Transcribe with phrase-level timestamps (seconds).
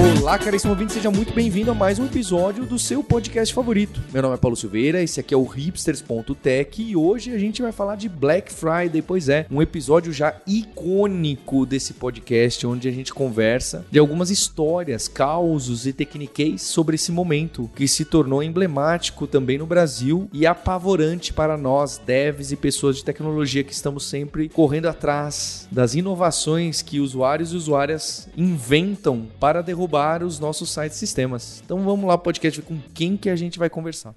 [0.00, 4.00] Olá, caríssimo ouvinte, seja muito bem-vindo a mais um episódio do seu podcast favorito.
[4.10, 7.70] Meu nome é Paulo Silveira, esse aqui é o hipsters.tech e hoje a gente vai
[7.70, 13.12] falar de Black Friday, pois é, um episódio já icônico desse podcast, onde a gente
[13.12, 19.58] conversa de algumas histórias, causos e tecniquez sobre esse momento, que se tornou emblemático também
[19.58, 24.86] no Brasil e apavorante para nós, devs e pessoas de tecnologia que estamos sempre correndo
[24.86, 29.89] atrás das inovações que usuários e usuárias inventam para derrubar
[30.22, 31.62] os nossos sites sistemas.
[31.64, 34.14] Então vamos lá, podcast, com quem que a gente vai conversar.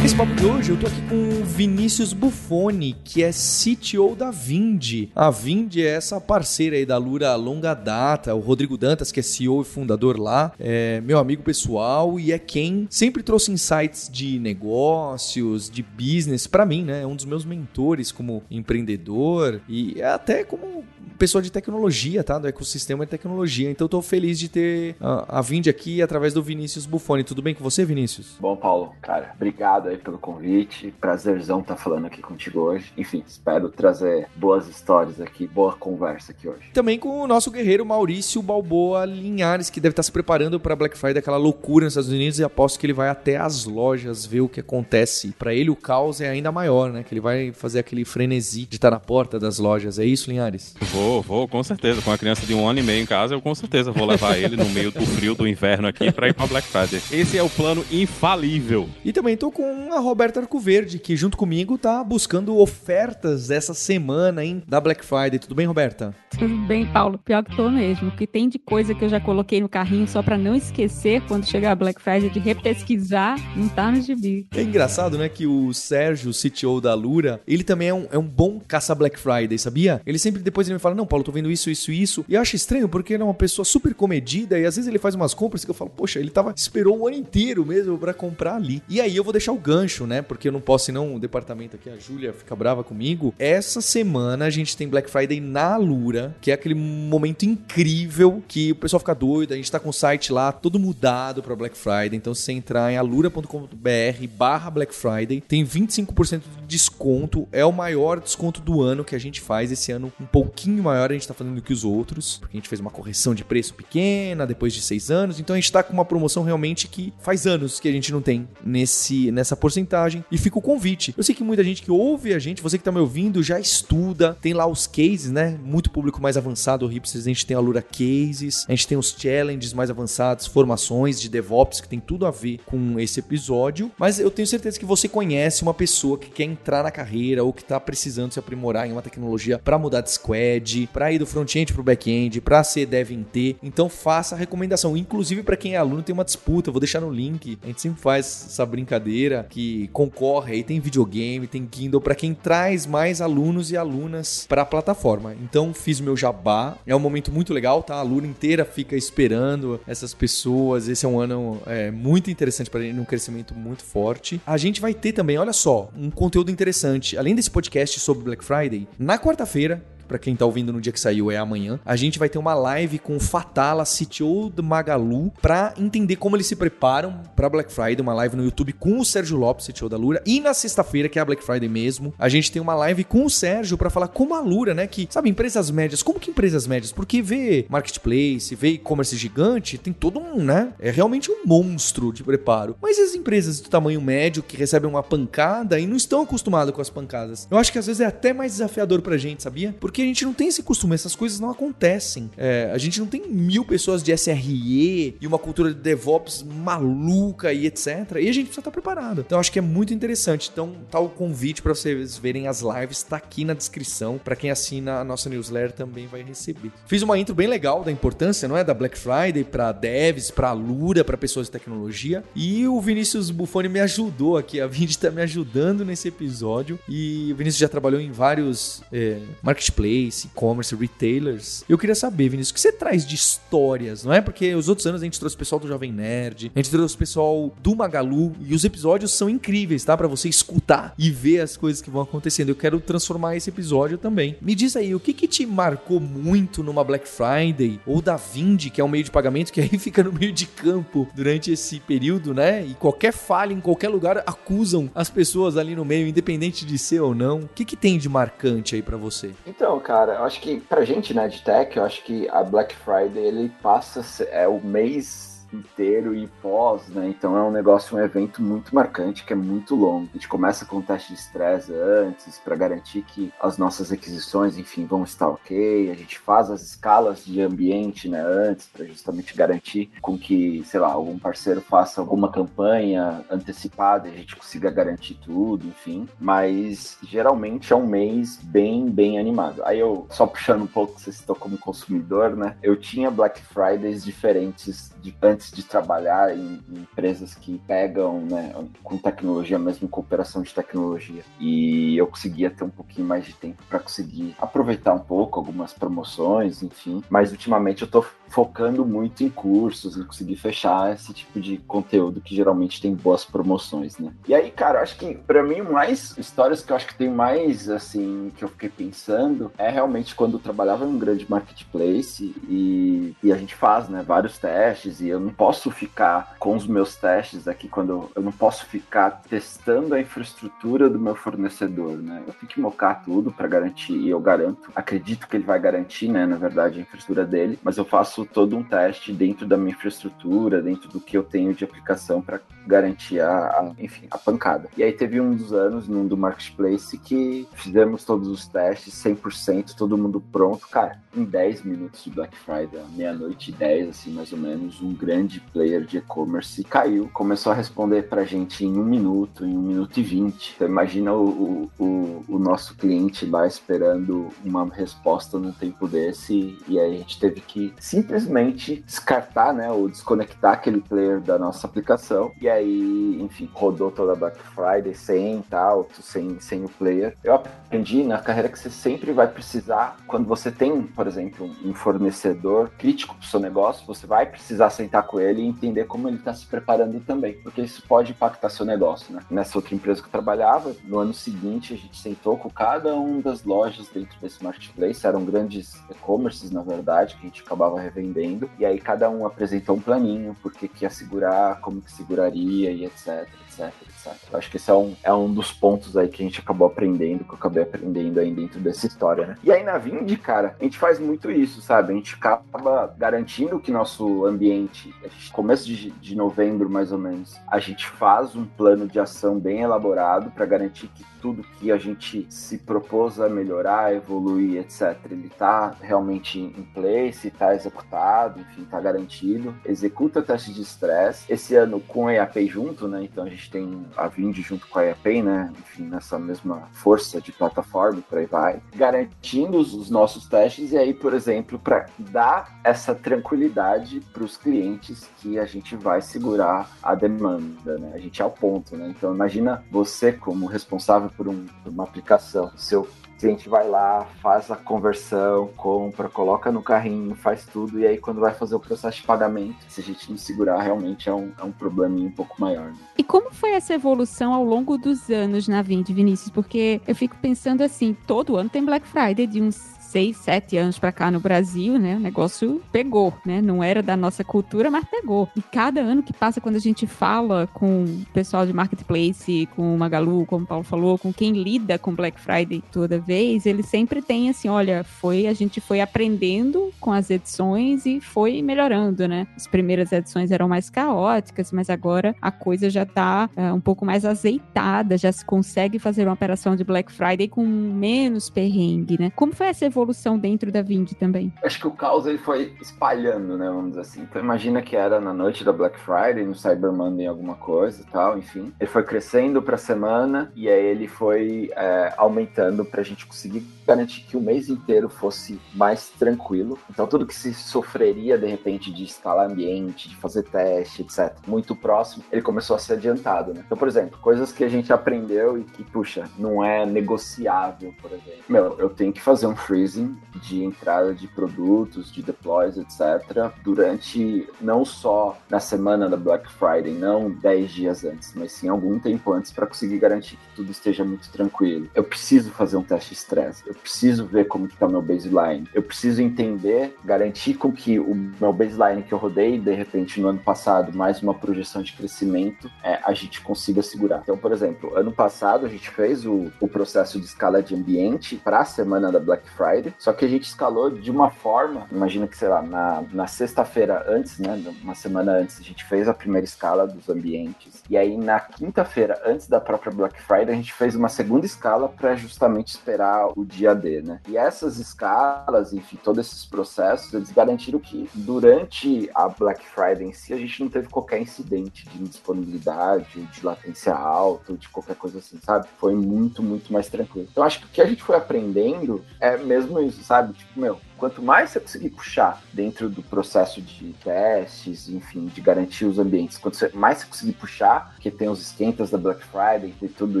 [0.10, 4.32] Nesse papo de hoje eu tô aqui com o Vinícius Buffoni, que é CTO da
[4.32, 5.08] Vindi.
[5.14, 8.34] A Vindi é essa parceira aí da Lura longa data.
[8.34, 12.40] O Rodrigo Dantas, que é CEO e fundador lá, é meu amigo pessoal e é
[12.40, 17.02] quem sempre trouxe insights de negócios, de business para mim, né?
[17.02, 20.84] É um dos meus mentores como empreendedor e até como
[21.20, 22.38] pessoa de tecnologia, tá?
[22.38, 23.70] Do ecossistema de tecnologia.
[23.70, 27.22] Então tô feliz de ter a, Vindi aqui através do Vinícius Buffoni.
[27.22, 28.36] Tudo bem com você, Vinícius?
[28.40, 30.92] Bom, Paulo, cara, obrigado pelo convite.
[31.00, 32.92] Prazerzão estar tá falando aqui contigo hoje.
[32.96, 36.70] Enfim, espero trazer boas histórias aqui, boa conversa aqui hoje.
[36.72, 40.96] Também com o nosso guerreiro Maurício Balboa Linhares, que deve estar se preparando para Black
[40.96, 44.40] Friday, aquela loucura nos Estados Unidos, e aposto que ele vai até as lojas ver
[44.40, 45.34] o que acontece.
[45.38, 47.02] Para ele, o caos é ainda maior, né?
[47.02, 49.98] Que ele vai fazer aquele frenesi de estar na porta das lojas.
[49.98, 50.74] É isso, Linhares?
[50.92, 52.02] Vou, vou, com certeza.
[52.02, 54.38] Com uma criança de um ano e meio em casa, eu com certeza vou levar
[54.38, 57.00] ele no meio do frio do inverno aqui para ir para Black Friday.
[57.10, 58.88] Esse é o plano infalível.
[59.04, 64.44] E também tô com a Roberta Arcoverde, que junto comigo tá buscando ofertas essa semana,
[64.44, 65.38] hein, da Black Friday.
[65.38, 66.14] Tudo bem, Roberta?
[66.38, 67.18] Tudo bem, Paulo.
[67.18, 68.08] Pior que tô mesmo.
[68.08, 71.22] O que tem de coisa que eu já coloquei no carrinho só para não esquecer
[71.26, 74.46] quando chegar a Black Friday de repesquisar, não tá no gibi.
[74.54, 78.18] É engraçado, né, que o Sérgio, o CTO da Lura, ele também é um, é
[78.18, 80.00] um bom caça Black Friday, sabia?
[80.06, 82.24] Ele sempre depois ele me fala, não, Paulo, tô vendo isso, isso, isso.
[82.28, 84.98] E eu acho estranho porque ele é uma pessoa super comedida e às vezes ele
[84.98, 88.14] faz umas compras que eu falo, poxa, ele tava esperou o ano inteiro mesmo para
[88.14, 88.82] comprar ali.
[88.88, 90.20] E aí eu vou deixar o gancho, né?
[90.20, 93.32] Porque eu não posso ir não, o departamento aqui, a Júlia fica brava comigo.
[93.38, 98.72] Essa semana a gente tem Black Friday na Lura, que é aquele momento incrível que
[98.72, 101.78] o pessoal fica doido, a gente tá com o site lá todo mudado para Black
[101.78, 102.16] Friday.
[102.16, 108.20] Então se você entrar em alura.com.br/barra Black Friday, tem 25% de desconto, é o maior
[108.20, 111.34] desconto do ano que a gente faz esse ano, um pouquinho maior a gente tá
[111.34, 114.72] fazendo do que os outros, porque a gente fez uma correção de preço pequena depois
[114.72, 117.88] de seis anos, então a gente tá com uma promoção realmente que faz anos que
[117.88, 120.24] a gente não tem nesse, nessa porcentagem.
[120.30, 121.12] E fica o convite.
[121.16, 123.58] Eu sei que muita gente que ouve a gente, você que tá me ouvindo, já
[123.58, 125.58] estuda, tem lá os cases, né?
[125.64, 128.96] Muito público mais avançado, o Hipsters, a gente tem a Lura Cases, a gente tem
[128.96, 133.90] os challenges mais avançados, formações de DevOps, que tem tudo a ver com esse episódio.
[133.98, 137.52] Mas eu tenho certeza que você conhece uma pessoa que quer entrar na carreira ou
[137.52, 141.26] que tá precisando se aprimorar em uma tecnologia para mudar de squad, para ir do
[141.26, 143.26] front-end pro back-end, para ser dev em.
[143.62, 144.96] Então faça a recomendação.
[144.96, 147.58] Inclusive para quem é aluno tem uma disputa, vou deixar no link.
[147.62, 152.34] A gente sempre faz essa brincadeira que concorre aí, tem videogame, tem Kindle para quem
[152.34, 155.34] traz mais alunos e alunas para a plataforma.
[155.34, 156.76] Então fiz meu jabá.
[156.86, 157.96] É um momento muito legal, tá?
[157.96, 160.88] A aluna inteira fica esperando essas pessoas.
[160.88, 164.40] Esse é um ano é, muito interessante para ele, um crescimento muito forte.
[164.46, 167.16] A gente vai ter também, olha só, um conteúdo interessante.
[167.16, 170.98] Além desse podcast sobre Black Friday, na quarta-feira para quem tá ouvindo no dia que
[170.98, 175.32] saiu é amanhã, a gente vai ter uma live com o Fatala, CTO do Magalu,
[175.40, 179.04] para entender como eles se preparam para Black Friday, uma live no YouTube com o
[179.04, 182.28] Sérgio Lopes, CTO da Lura, e na sexta-feira, que é a Black Friday mesmo, a
[182.28, 185.30] gente tem uma live com o Sérgio para falar como a Lura, né, que, sabe,
[185.30, 186.90] empresas médias, como que empresas médias?
[186.90, 192.24] Porque vê marketplace, vê e-commerce gigante, tem todo um, né, é realmente um monstro de
[192.24, 192.74] preparo.
[192.82, 196.80] Mas as empresas do tamanho médio que recebem uma pancada e não estão acostumadas com
[196.80, 197.46] as pancadas.
[197.48, 199.72] Eu acho que às vezes é até mais desafiador pra gente, sabia?
[199.78, 202.30] Porque porque a gente não tem esse costume, essas coisas não acontecem.
[202.36, 207.52] É, a gente não tem mil pessoas de SRE e uma cultura de DevOps maluca
[207.52, 207.86] e etc.
[208.20, 209.22] E a gente precisa estar preparado.
[209.26, 210.48] Então acho que é muito interessante.
[210.52, 214.18] Então tá o convite para vocês verem as lives, tá aqui na descrição.
[214.18, 216.70] Para quem assina a nossa newsletter também vai receber.
[216.86, 220.52] Fiz uma intro bem legal da importância, não é, da Black Friday para devs, para
[220.52, 222.24] Lura, para pessoas de tecnologia.
[222.34, 224.60] E o Vinícius Buffoni me ajudou aqui.
[224.60, 226.78] A Vindy tá me ajudando nesse episódio.
[226.88, 231.64] E o Vinícius já trabalhou em vários é, marketplaces marketplace, e-commerce, retailers.
[231.68, 234.20] Eu queria saber, Vinícius, o que você traz de histórias, não é?
[234.20, 236.94] Porque os outros anos a gente trouxe o pessoal do Jovem Nerd, a gente trouxe
[236.94, 239.96] o pessoal do Magalu e os episódios são incríveis, tá?
[239.96, 242.50] Para você escutar e ver as coisas que vão acontecendo.
[242.50, 244.36] Eu quero transformar esse episódio também.
[244.40, 248.70] Me diz aí, o que que te marcou muito numa Black Friday ou da Vind,
[248.70, 251.80] que é um meio de pagamento que aí fica no meio de campo durante esse
[251.80, 252.64] período, né?
[252.64, 257.00] E qualquer falha em qualquer lugar acusam as pessoas ali no meio, independente de ser
[257.00, 257.40] ou não.
[257.40, 259.30] O que que tem de marcante aí para você?
[259.46, 262.74] Então, cara, eu acho que pra gente, né, de tech, eu acho que a Black
[262.74, 267.08] Friday ele passa é o mês inteiro e pós, né?
[267.08, 270.08] Então é um negócio, um evento muito marcante, que é muito longo.
[270.10, 274.56] A gente começa com o teste de estresse antes, para garantir que as nossas requisições,
[274.56, 275.90] enfim, vão estar ok.
[275.90, 280.80] A gente faz as escalas de ambiente, né, antes, para justamente garantir com que, sei
[280.80, 286.08] lá, algum parceiro faça alguma campanha antecipada e a gente consiga garantir tudo, enfim.
[286.18, 289.62] Mas geralmente é um mês bem, bem animado.
[289.64, 292.56] Aí eu, só puxando um pouco, você citou como consumidor, né?
[292.62, 298.20] Eu tinha Black Fridays diferentes de, antes antes de trabalhar em, em empresas que pegam
[298.20, 298.54] né,
[298.84, 301.22] com tecnologia, mesmo cooperação de tecnologia.
[301.40, 305.72] E eu conseguia ter um pouquinho mais de tempo para conseguir aproveitar um pouco algumas
[305.72, 307.02] promoções, enfim.
[307.08, 312.20] Mas ultimamente eu estou focando muito em cursos, em conseguir fechar esse tipo de conteúdo
[312.20, 314.12] que geralmente tem boas promoções, né?
[314.26, 317.68] E aí, cara, acho que para mim mais histórias que eu acho que tem mais
[317.68, 323.14] assim que eu fiquei pensando é realmente quando eu trabalhava em um grande marketplace e,
[323.22, 326.96] e a gente faz, né, vários testes e eu não posso ficar com os meus
[326.96, 332.22] testes aqui quando eu, eu não posso ficar testando a infraestrutura do meu fornecedor, né?
[332.26, 336.08] Eu tenho que mocar tudo para garantir, e eu garanto, acredito que ele vai garantir,
[336.08, 339.56] né, na verdade, a infraestrutura dele, mas eu faço faço todo um teste dentro da
[339.56, 344.68] minha infraestrutura, dentro do que eu tenho de aplicação para garantir a, enfim, a pancada.
[344.76, 349.74] E aí teve um dos anos num do marketplace que fizemos todos os testes 100%,
[349.74, 351.00] todo mundo pronto, cara.
[351.16, 355.40] Em 10 minutos de Black Friday, meia-noite e 10, assim, mais ou menos, um grande
[355.52, 359.98] player de e-commerce caiu, começou a responder pra gente em um minuto, em um minuto
[359.98, 360.52] e vinte.
[360.54, 366.78] Então imagina o, o, o nosso cliente lá esperando uma resposta num tempo desse, e
[366.78, 371.66] aí a gente teve que simplesmente simplesmente descartar, né, ou desconectar aquele player da nossa
[371.66, 372.32] aplicação.
[372.40, 377.16] E aí, enfim, rodou toda a Black Friday sem tal, sem, sem o player.
[377.22, 381.72] Eu aprendi na carreira que você sempre vai precisar, quando você tem, por exemplo, um
[381.72, 386.08] fornecedor crítico para o seu negócio, você vai precisar sentar com ele e entender como
[386.08, 389.20] ele está se preparando também, porque isso pode impactar seu negócio, né?
[389.30, 393.22] Nessa outra empresa que eu trabalhava, no ano seguinte a gente sentou com cada uma
[393.22, 398.50] das lojas dentro desse marketplace, eram grandes e-commerces, na verdade, que a gente acabava vendendo.
[398.58, 402.84] E aí cada um apresentou um planinho, porque que ia segurar, como que seguraria e
[402.84, 404.12] etc, etc, etc.
[404.32, 406.66] Eu acho que esse é um, é um dos pontos aí que a gente acabou
[406.66, 409.36] aprendendo, que eu acabei aprendendo aí dentro dessa história, né?
[409.44, 411.92] E aí na Vind, cara, a gente faz muito isso, sabe?
[411.92, 414.94] A gente acaba garantindo que nosso ambiente,
[415.32, 419.60] começo de, de novembro mais ou menos, a gente faz um plano de ação bem
[419.60, 425.26] elaborado para garantir que tudo que a gente se propôs a melhorar, evoluir, etc., ele
[425.26, 429.54] está realmente em place, está executado, enfim, está garantido.
[429.64, 431.30] Executa teste de estresse.
[431.32, 433.02] Esse ano com a EAP junto, né?
[433.04, 435.52] Então a gente tem a Vind junto com a EAP, né?
[435.58, 438.60] Enfim, nessa mesma força de plataforma, por aí vai.
[438.74, 445.08] Garantindo os nossos testes e aí, por exemplo, para dar essa tranquilidade para os clientes
[445.18, 447.92] que a gente vai segurar a demanda, né?
[447.94, 448.88] A gente é ao ponto, né?
[448.88, 452.50] Então imagina você como responsável por, um, por uma aplicação.
[452.56, 452.88] Seu
[453.20, 458.18] cliente vai lá, faz a conversão, compra, coloca no carrinho, faz tudo, e aí quando
[458.18, 461.44] vai fazer o processo de pagamento, se a gente não segurar, realmente é um, é
[461.44, 462.70] um probleminha um pouco maior.
[462.70, 462.78] Né?
[462.96, 466.30] E como foi essa evolução ao longo dos anos na Vind, Vinícius?
[466.30, 470.78] Porque eu fico pensando assim, todo ano tem Black Friday de uns seis, sete anos
[470.78, 471.96] para cá no Brasil, né?
[471.96, 473.42] O negócio pegou, né?
[473.42, 475.28] Não era da nossa cultura, mas pegou.
[475.36, 479.74] E cada ano que passa, quando a gente fala com o pessoal de marketplace, com
[479.74, 483.64] o Magalu, como o Paulo falou, com quem lida com Black Friday toda vez, ele
[483.64, 489.08] sempre tem assim, olha, foi a gente foi aprendendo com as edições e foi melhorando,
[489.08, 489.26] né?
[489.36, 493.84] As primeiras edições eram mais caóticas, mas agora a coisa já tá é, um pouco
[493.84, 499.10] mais azeitada, já se consegue fazer uma operação de Black Friday com menos perrengue, né?
[499.16, 501.32] Como foi essa evolução evolução dentro da Vind também.
[501.42, 503.46] Acho que o caos ele foi espalhando, né?
[503.48, 504.02] Vamos dizer assim.
[504.02, 507.84] Então imagina que era na noite da Black Friday, no Cyber Monday alguma coisa e
[507.90, 508.52] tal, enfim.
[508.60, 513.40] Ele foi crescendo pra semana e aí ele foi é, aumentando pra gente gente conseguir
[513.70, 516.58] garantir que o mês inteiro fosse mais tranquilo.
[516.68, 521.54] Então, tudo que se sofreria, de repente, de escalar ambiente, de fazer teste, etc., muito
[521.54, 523.42] próximo, ele começou a ser adiantado, né?
[523.46, 527.92] Então, por exemplo, coisas que a gente aprendeu e que, puxa, não é negociável, por
[527.92, 528.24] exemplo.
[528.28, 534.28] Meu, eu tenho que fazer um freezing de entrada de produtos, de deploys, etc., durante
[534.40, 539.12] não só na semana da Black Friday, não 10 dias antes, mas sim algum tempo
[539.12, 541.68] antes para conseguir garantir que tudo esteja muito tranquilo.
[541.74, 545.62] Eu preciso fazer um teste de estresse, eu preciso ver como está meu baseline, eu
[545.62, 550.18] preciso entender, garantir com que o meu baseline que eu rodei, de repente, no ano
[550.18, 554.00] passado, mais uma projeção de crescimento, é, a gente consiga segurar.
[554.02, 558.16] Então, por exemplo, ano passado a gente fez o, o processo de escala de ambiente
[558.16, 562.06] para a semana da Black Friday, só que a gente escalou de uma forma, imagina
[562.06, 565.94] que, sei lá, na, na sexta-feira antes, né, uma semana antes, a gente fez a
[565.94, 570.52] primeira escala dos ambientes, e aí na quinta-feira, antes da própria Black Friday, a gente
[570.52, 574.00] fez uma segunda escala para justamente esperar o dia D, né?
[574.08, 579.92] E essas escalas, enfim, todos esses processos, eles garantiram que durante a Black Friday em
[579.92, 584.98] si, a gente não teve qualquer incidente de indisponibilidade, de latência alta, de qualquer coisa
[584.98, 585.48] assim, sabe?
[585.58, 587.08] Foi muito, muito mais tranquilo.
[587.10, 590.12] Então, acho que o que a gente foi aprendendo é mesmo isso, sabe?
[590.14, 595.66] Tipo, meu, quanto mais você conseguir puxar dentro do processo de testes, enfim, de garantir
[595.66, 599.68] os ambientes, quanto mais você conseguir puxar, que tem os esquentas da Black Friday, tem
[599.68, 600.00] tudo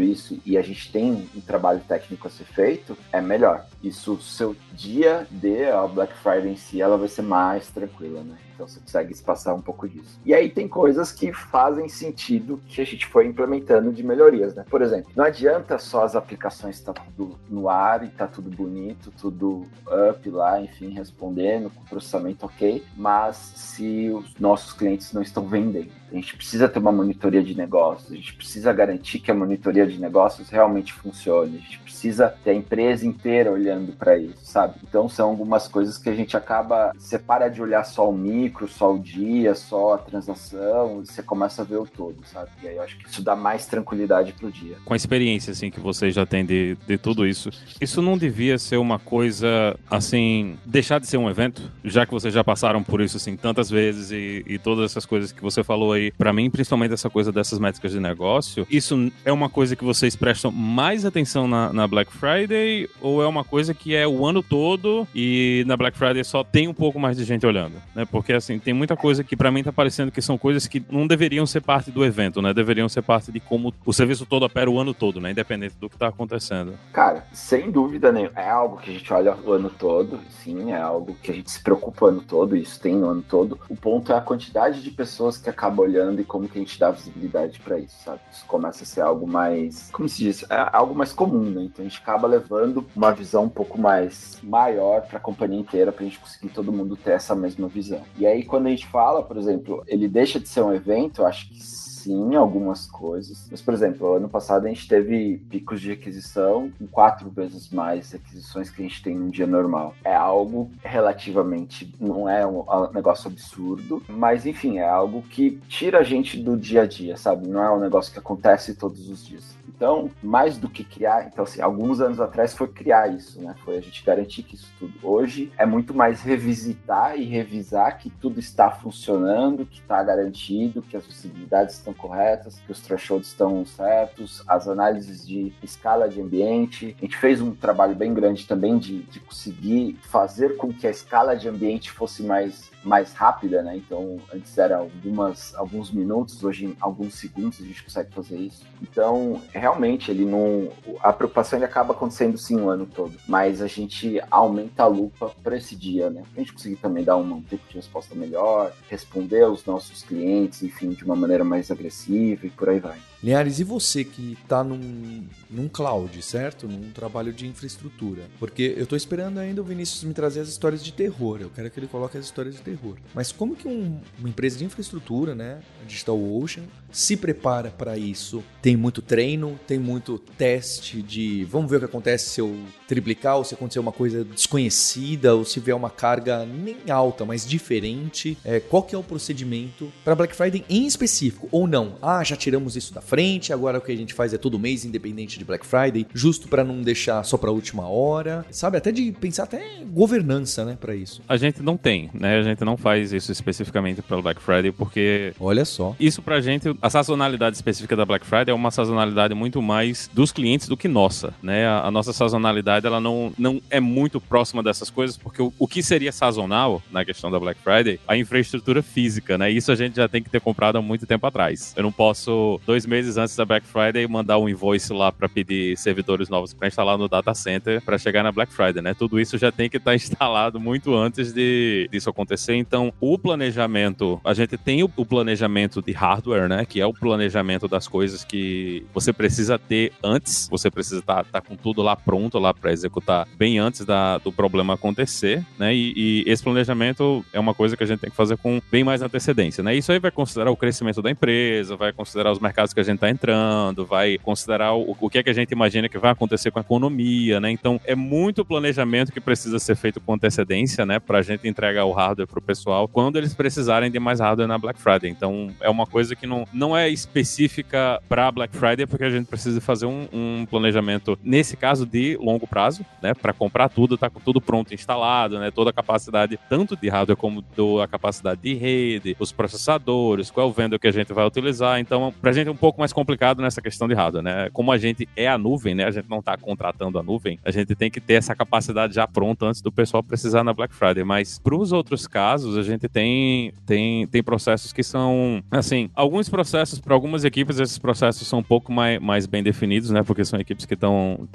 [0.00, 3.66] isso, e a gente tem um trabalho técnico a ser feito, é melhor.
[3.84, 8.36] Isso, seu dia de a Black Friday em si, ela vai ser mais tranquila, né?
[8.60, 10.20] Então você consegue espaçar um pouco disso.
[10.22, 14.66] E aí tem coisas que fazem sentido que a gente foi implementando de melhorias, né?
[14.68, 18.50] Por exemplo, não adianta só as aplicações estar tá tudo no ar e tá tudo
[18.50, 19.66] bonito, tudo
[20.10, 25.99] up lá, enfim, respondendo, com processamento ok, mas se os nossos clientes não estão vendendo.
[26.10, 29.86] A gente precisa ter uma monitoria de negócios, a gente precisa garantir que a monitoria
[29.86, 34.74] de negócios realmente funcione, a gente precisa ter a empresa inteira olhando para isso, sabe?
[34.82, 38.66] Então são algumas coisas que a gente acaba, você para de olhar só o micro,
[38.66, 42.50] só o dia, só a transação, você começa a ver o todo, sabe?
[42.62, 44.76] E aí eu acho que isso dá mais tranquilidade pro dia.
[44.84, 47.50] Com a experiência assim que você já tem de, de tudo isso,
[47.80, 52.32] isso não devia ser uma coisa assim, deixar de ser um evento, já que vocês
[52.32, 55.92] já passaram por isso assim tantas vezes e, e todas essas coisas que você falou
[55.92, 59.84] aí, para mim, principalmente essa coisa dessas métricas de negócio, isso é uma coisa que
[59.84, 64.24] vocês prestam mais atenção na, na Black Friday ou é uma coisa que é o
[64.24, 68.04] ano todo e na Black Friday só tem um pouco mais de gente olhando, né?
[68.04, 71.06] Porque assim, tem muita coisa que para mim tá parecendo que são coisas que não
[71.06, 72.54] deveriam ser parte do evento, né?
[72.54, 75.30] Deveriam ser parte de como o serviço todo opera o ano todo, né?
[75.30, 76.74] Independente do que tá acontecendo.
[76.92, 80.80] Cara, sem dúvida nenhuma, é algo que a gente olha o ano todo, sim, é
[80.80, 83.58] algo que a gente se preocupa o ano todo, isso tem no ano todo.
[83.68, 86.78] O ponto é a quantidade de pessoas que acabam olhando e como que a gente
[86.78, 88.20] dá visibilidade para isso, sabe?
[88.30, 91.64] Isso começa a ser algo mais, como se diz, é algo mais comum, né?
[91.64, 95.92] Então a gente acaba levando uma visão um pouco mais maior para a companhia inteira
[95.92, 98.02] para a gente conseguir todo mundo ter essa mesma visão.
[98.16, 101.48] E aí quando a gente fala, por exemplo, ele deixa de ser um evento, acho
[101.48, 103.46] que sim algumas coisas.
[103.50, 108.14] Mas, por exemplo, ano passado a gente teve picos de aquisição com quatro vezes mais
[108.14, 109.94] aquisições que a gente tem num dia normal.
[110.04, 116.02] É algo relativamente, não é um negócio absurdo, mas enfim, é algo que tira a
[116.02, 117.46] gente do dia a dia, sabe?
[117.46, 119.60] Não é um negócio que acontece todos os dias.
[119.68, 123.54] Então, mais do que criar, então assim, alguns anos atrás foi criar isso, né?
[123.64, 124.92] Foi a gente garantir que isso tudo.
[125.02, 130.96] Hoje é muito mais revisitar e revisar que tudo está funcionando, que está garantido, que
[130.96, 136.96] as possibilidades estão corretas, que os thresholds estão certos, as análises de escala de ambiente.
[136.98, 140.90] A gente fez um trabalho bem grande também de, de conseguir fazer com que a
[140.90, 143.76] escala de ambiente fosse mais mais rápida, né?
[143.76, 148.64] Então, antes era algumas, alguns minutos, hoje em alguns segundos a gente consegue fazer isso.
[148.82, 150.70] Então, realmente, ele não.
[151.00, 155.32] A preocupação ele acaba acontecendo sim o ano todo, mas a gente aumenta a lupa
[155.42, 156.22] para esse dia, né?
[156.32, 160.90] Pra gente conseguir também dar um tempo de resposta melhor, responder aos nossos clientes, enfim,
[160.90, 162.98] de uma maneira mais agressiva e por aí vai.
[163.22, 166.66] Linhares, e você que está num, num cloud, certo?
[166.66, 168.22] Num trabalho de infraestrutura?
[168.38, 171.38] Porque eu estou esperando ainda o Vinícius me trazer as histórias de terror.
[171.42, 172.96] Eu quero que ele coloque as histórias de terror.
[173.14, 178.42] Mas como que um, uma empresa de infraestrutura, né, Digital Ocean, se prepara para isso?
[178.62, 182.54] Tem muito treino, tem muito teste de vamos ver o que acontece se eu
[182.86, 187.46] triplicar ou se acontecer uma coisa desconhecida ou se vier uma carga nem alta, mas
[187.46, 188.36] diferente.
[188.44, 191.48] É, qual que é o procedimento para Black Friday em específico?
[191.50, 191.94] Ou não?
[192.02, 194.84] Ah, já tiramos isso da frente, agora o que a gente faz é todo mês,
[194.84, 198.76] independente de Black Friday, justo para não deixar só pra última hora, sabe?
[198.76, 201.22] Até de pensar até governança, né, para isso.
[201.28, 202.38] A gente não tem, né?
[202.38, 205.32] A gente não faz isso especificamente para Black Friday, porque.
[205.38, 205.94] Olha só.
[205.98, 210.32] Isso pra gente, a sazonalidade específica da Black Friday é uma sazonalidade muito mais dos
[210.32, 211.66] clientes do que nossa, né?
[211.66, 215.68] A, a nossa sazonalidade, ela não, não é muito próxima dessas coisas, porque o, o
[215.68, 218.00] que seria sazonal na questão da Black Friday?
[218.08, 219.50] A infraestrutura física, né?
[219.50, 221.74] Isso a gente já tem que ter comprado há muito tempo atrás.
[221.76, 225.76] Eu não posso, dois meses antes da Black Friday, mandar um invoice lá para pedir
[225.76, 228.94] servidores novos para instalar no data center para chegar na Black Friday, né?
[228.94, 232.54] Tudo isso já tem que estar tá instalado muito antes de disso acontecer.
[232.54, 236.64] Então, o planejamento, a gente tem o, o planejamento de hardware, né?
[236.70, 240.48] Que é o planejamento das coisas que você precisa ter antes.
[240.50, 244.18] Você precisa estar tá, tá com tudo lá pronto lá para executar bem antes da,
[244.18, 245.74] do problema acontecer, né?
[245.74, 248.84] E, e, esse planejamento é uma coisa que a gente tem que fazer com bem
[248.84, 249.74] mais antecedência, né?
[249.74, 252.96] Isso aí vai considerar o crescimento da empresa, vai considerar os mercados que a gente
[252.96, 256.50] está entrando, vai considerar o, o que é que a gente imagina que vai acontecer
[256.50, 257.50] com a economia, né?
[257.50, 260.98] Então é muito planejamento que precisa ser feito com antecedência, né?
[260.98, 264.48] Para a gente entregar o hardware para o pessoal quando eles precisarem de mais hardware
[264.48, 265.10] na Black Friday.
[265.10, 269.26] Então é uma coisa que não, não é específica para Black Friday, porque a gente
[269.26, 273.14] precisa fazer um, um planejamento, nesse caso, de longo prazo, né?
[273.14, 275.50] Para comprar tudo, tá com tudo pronto, instalado, né?
[275.50, 280.46] Toda a capacidade, tanto de hardware como do, a capacidade de rede, os processadores, qual
[280.46, 281.80] é o vendor que a gente vai utilizar.
[281.80, 284.50] Então, pra gente é um pouco mais complicado nessa questão de hardware, né?
[284.52, 285.84] Como a gente é a nuvem, né?
[285.84, 289.08] A gente não tá contratando a nuvem, a gente tem que ter essa capacidade já
[289.08, 291.04] pronta antes do pessoal precisar na Black Friday.
[291.04, 296.28] Mas para os outros casos, a gente tem, tem, tem processos que são, assim, alguns
[296.28, 296.49] processos,
[296.82, 300.02] para algumas equipes, esses processos são um pouco mais, mais bem definidos, né?
[300.02, 301.28] Porque são equipes que estão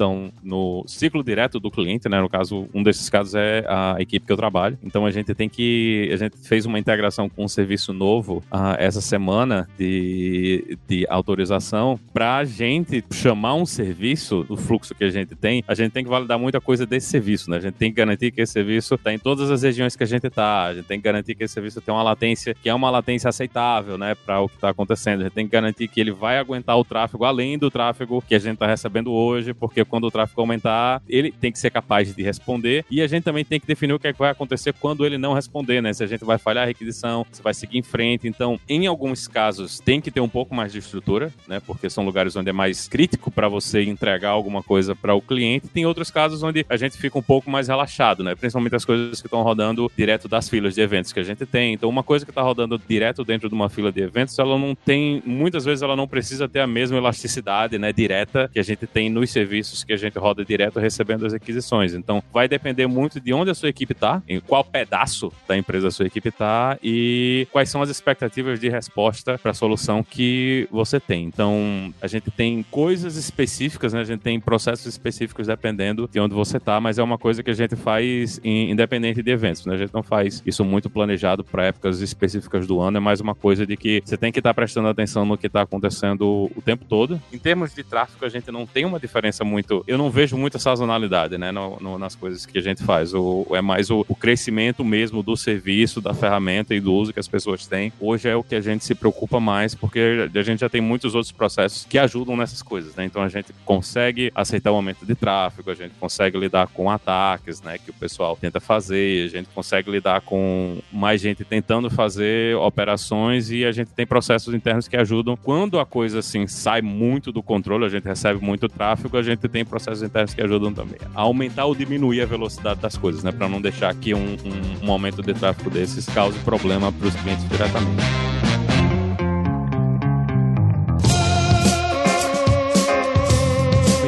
[0.44, 2.22] no ciclo direto do cliente, né?
[2.22, 4.78] No caso, um desses casos é a equipe que eu trabalho.
[4.84, 6.10] Então a gente tem que.
[6.14, 12.00] A gente fez uma integração com um serviço novo uh, essa semana de, de autorização
[12.14, 16.04] para a gente chamar um serviço, o fluxo que a gente tem, a gente tem
[16.04, 17.58] que validar muita coisa desse serviço, né?
[17.58, 20.08] A gente tem que garantir que esse serviço está em todas as regiões que a
[20.08, 22.74] gente está, a gente tem que garantir que esse serviço tem uma latência que é
[22.74, 25.05] uma latência aceitável, né, para o que está acontecendo.
[25.14, 28.40] Gente tem que garantir que ele vai aguentar o tráfego além do tráfego que a
[28.40, 32.24] gente está recebendo hoje, porque quando o tráfego aumentar, ele tem que ser capaz de
[32.24, 35.06] responder e a gente também tem que definir o que, é que vai acontecer quando
[35.06, 35.94] ele não responder, né?
[35.94, 38.28] Se a gente vai falhar a requisição, se vai seguir em frente.
[38.28, 41.60] Então, em alguns casos, tem que ter um pouco mais de estrutura, né?
[41.60, 45.68] Porque são lugares onde é mais crítico para você entregar alguma coisa para o cliente.
[45.68, 48.36] Tem outros casos onde a gente fica um pouco mais relaxado, né?
[48.36, 51.74] Principalmente as coisas que estão rodando direto das filas de eventos que a gente tem.
[51.74, 54.76] Então, uma coisa que está rodando direto dentro de uma fila de eventos, ela não
[54.76, 54.95] tem,
[55.26, 59.10] muitas vezes ela não precisa ter a mesma elasticidade, né, direta que a gente tem
[59.10, 61.94] nos serviços que a gente roda direto recebendo as aquisições.
[61.94, 65.88] Então, vai depender muito de onde a sua equipe está, em qual pedaço da empresa
[65.88, 70.68] a sua equipe está e quais são as expectativas de resposta para a solução que
[70.72, 71.24] você tem.
[71.26, 74.02] Então, a gente tem coisas específicas, né?
[74.02, 77.50] A gente tem processos específicos dependendo de onde você está, mas é uma coisa que
[77.50, 79.76] a gente faz independente de eventos, né?
[79.76, 83.36] A gente não faz isso muito planejado para épocas específicas do ano, é mais uma
[83.36, 86.62] coisa de que você tem que estar tá prestando atenção no que está acontecendo o
[86.62, 87.22] tempo todo.
[87.32, 89.84] Em termos de tráfego, a gente não tem uma diferença muito.
[89.88, 91.52] Eu não vejo muita sazonalidade, né?
[91.52, 93.14] No, no, nas coisas que a gente faz.
[93.14, 97.20] O, é mais o, o crescimento mesmo do serviço, da ferramenta e do uso que
[97.20, 97.92] as pessoas têm.
[98.00, 101.16] Hoje é o que a gente se preocupa mais, porque a gente já tem muitos
[101.16, 103.06] outros processos que ajudam nessas coisas, né?
[103.06, 107.62] Então a gente consegue aceitar o aumento de tráfego, a gente consegue lidar com ataques,
[107.62, 107.78] né?
[107.78, 113.52] Que o pessoal tenta fazer, a gente consegue lidar com mais gente tentando fazer operações
[113.52, 115.38] e a gente tem processos internos que ajudam.
[115.38, 119.48] Quando a coisa assim sai muito do controle, a gente recebe muito tráfego, a gente
[119.48, 123.32] tem processos internos que ajudam também a aumentar ou diminuir a velocidade das coisas, né?
[123.32, 127.16] Para não deixar que um, um, um aumento de tráfego desses cause problema para os
[127.16, 128.04] clientes diretamente.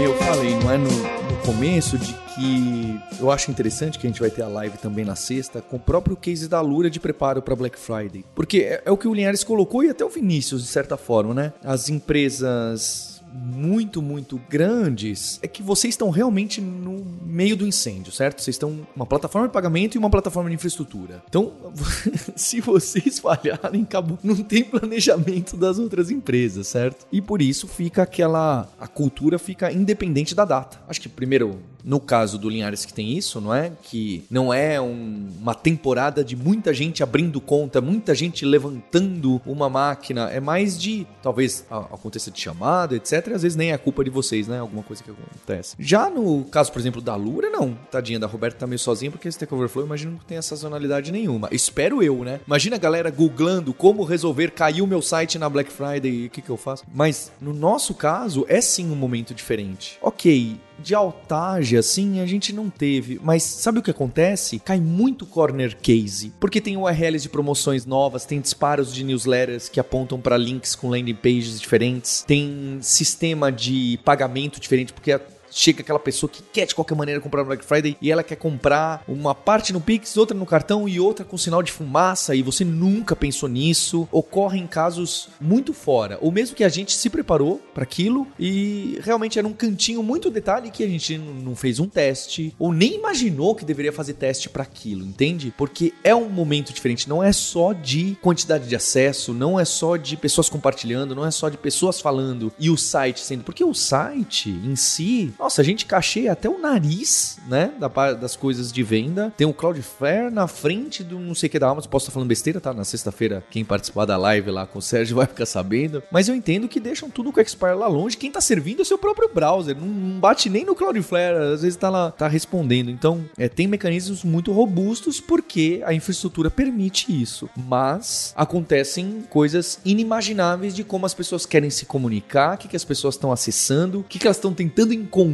[0.03, 1.16] Eu falei, não é no,
[1.47, 5.15] começo de que eu acho interessante que a gente vai ter a live também na
[5.15, 8.25] sexta com o próprio case da Lura de preparo para Black Friday.
[8.35, 11.33] Porque é, é o que o Linhares colocou e até o Vinícius, de certa forma,
[11.33, 11.53] né?
[11.63, 18.41] As empresas muito, muito grandes, é que vocês estão realmente no meio do incêndio, certo?
[18.41, 21.23] Vocês estão uma plataforma de pagamento e uma plataforma de infraestrutura.
[21.29, 21.53] Então,
[22.35, 27.05] se vocês falharem, acabou, não tem planejamento das outras empresas, certo?
[27.11, 30.79] E por isso fica aquela a cultura fica independente da data.
[30.87, 33.71] Acho que primeiro no caso do Linhares que tem isso, não é?
[33.81, 39.69] Que não é um- uma temporada de muita gente abrindo conta, muita gente levantando uma
[39.69, 40.29] máquina.
[40.29, 43.29] É mais de, talvez aconteça de chamada, etc.
[43.33, 44.59] Às vezes nem é culpa de vocês, né?
[44.59, 45.75] Alguma coisa que acontece.
[45.79, 47.73] Já no caso, por exemplo, da Lura, não.
[47.89, 50.41] Tadinha da Roberta tá meio sozinha porque esse Stack Overflow eu imagino que não tem
[50.41, 51.47] sazonalidade nenhuma.
[51.51, 52.41] Espero eu, né?
[52.45, 56.29] Imagina a galera googlando como resolver cair o meu site na Black Friday e o
[56.29, 56.83] que, que eu faço.
[56.93, 59.97] Mas no nosso caso, é sim um momento diferente.
[60.01, 63.19] Ok, de altagem, assim, a gente não teve.
[63.23, 64.59] Mas sabe o que acontece?
[64.59, 66.31] Cai muito corner case.
[66.39, 70.89] Porque tem URLs de promoções novas, tem disparos de newsletters que apontam para links com
[70.89, 75.11] landing pages diferentes, tem sistema de pagamento diferente, porque
[75.51, 78.35] chega aquela pessoa que quer de qualquer maneira comprar no Black Friday e ela quer
[78.35, 82.41] comprar uma parte no Pix, outra no cartão e outra com sinal de fumaça e
[82.41, 84.07] você nunca pensou nisso.
[84.11, 89.39] Ocorrem casos muito fora, ou mesmo que a gente se preparou para aquilo e realmente
[89.39, 93.55] era um cantinho muito detalhe que a gente não fez um teste ou nem imaginou
[93.55, 95.53] que deveria fazer teste para aquilo, entende?
[95.57, 99.97] Porque é um momento diferente, não é só de quantidade de acesso, não é só
[99.97, 103.73] de pessoas compartilhando, não é só de pessoas falando e o site sendo, porque o
[103.73, 107.71] site em si, nossa, a gente cacheia até o nariz, né,
[108.19, 109.31] das coisas de venda.
[109.37, 112.29] Tem o Cloudflare na frente do não sei o que da Amazon, posso estar falando
[112.29, 112.73] besteira, tá?
[112.73, 116.01] Na sexta-feira, quem participar da live lá com o Sérgio vai ficar sabendo.
[116.11, 118.17] Mas eu entendo que deixam tudo com o Expire lá longe.
[118.17, 119.77] Quem tá servindo é o seu próprio browser.
[119.77, 122.89] Não, não bate nem no Cloudflare, às vezes tá lá, tá respondendo.
[122.89, 127.49] Então, é, tem mecanismos muito robustos porque a infraestrutura permite isso.
[127.55, 132.83] Mas acontecem coisas inimagináveis de como as pessoas querem se comunicar, o que, que as
[132.83, 135.26] pessoas estão acessando, o que, que elas estão tentando encontrar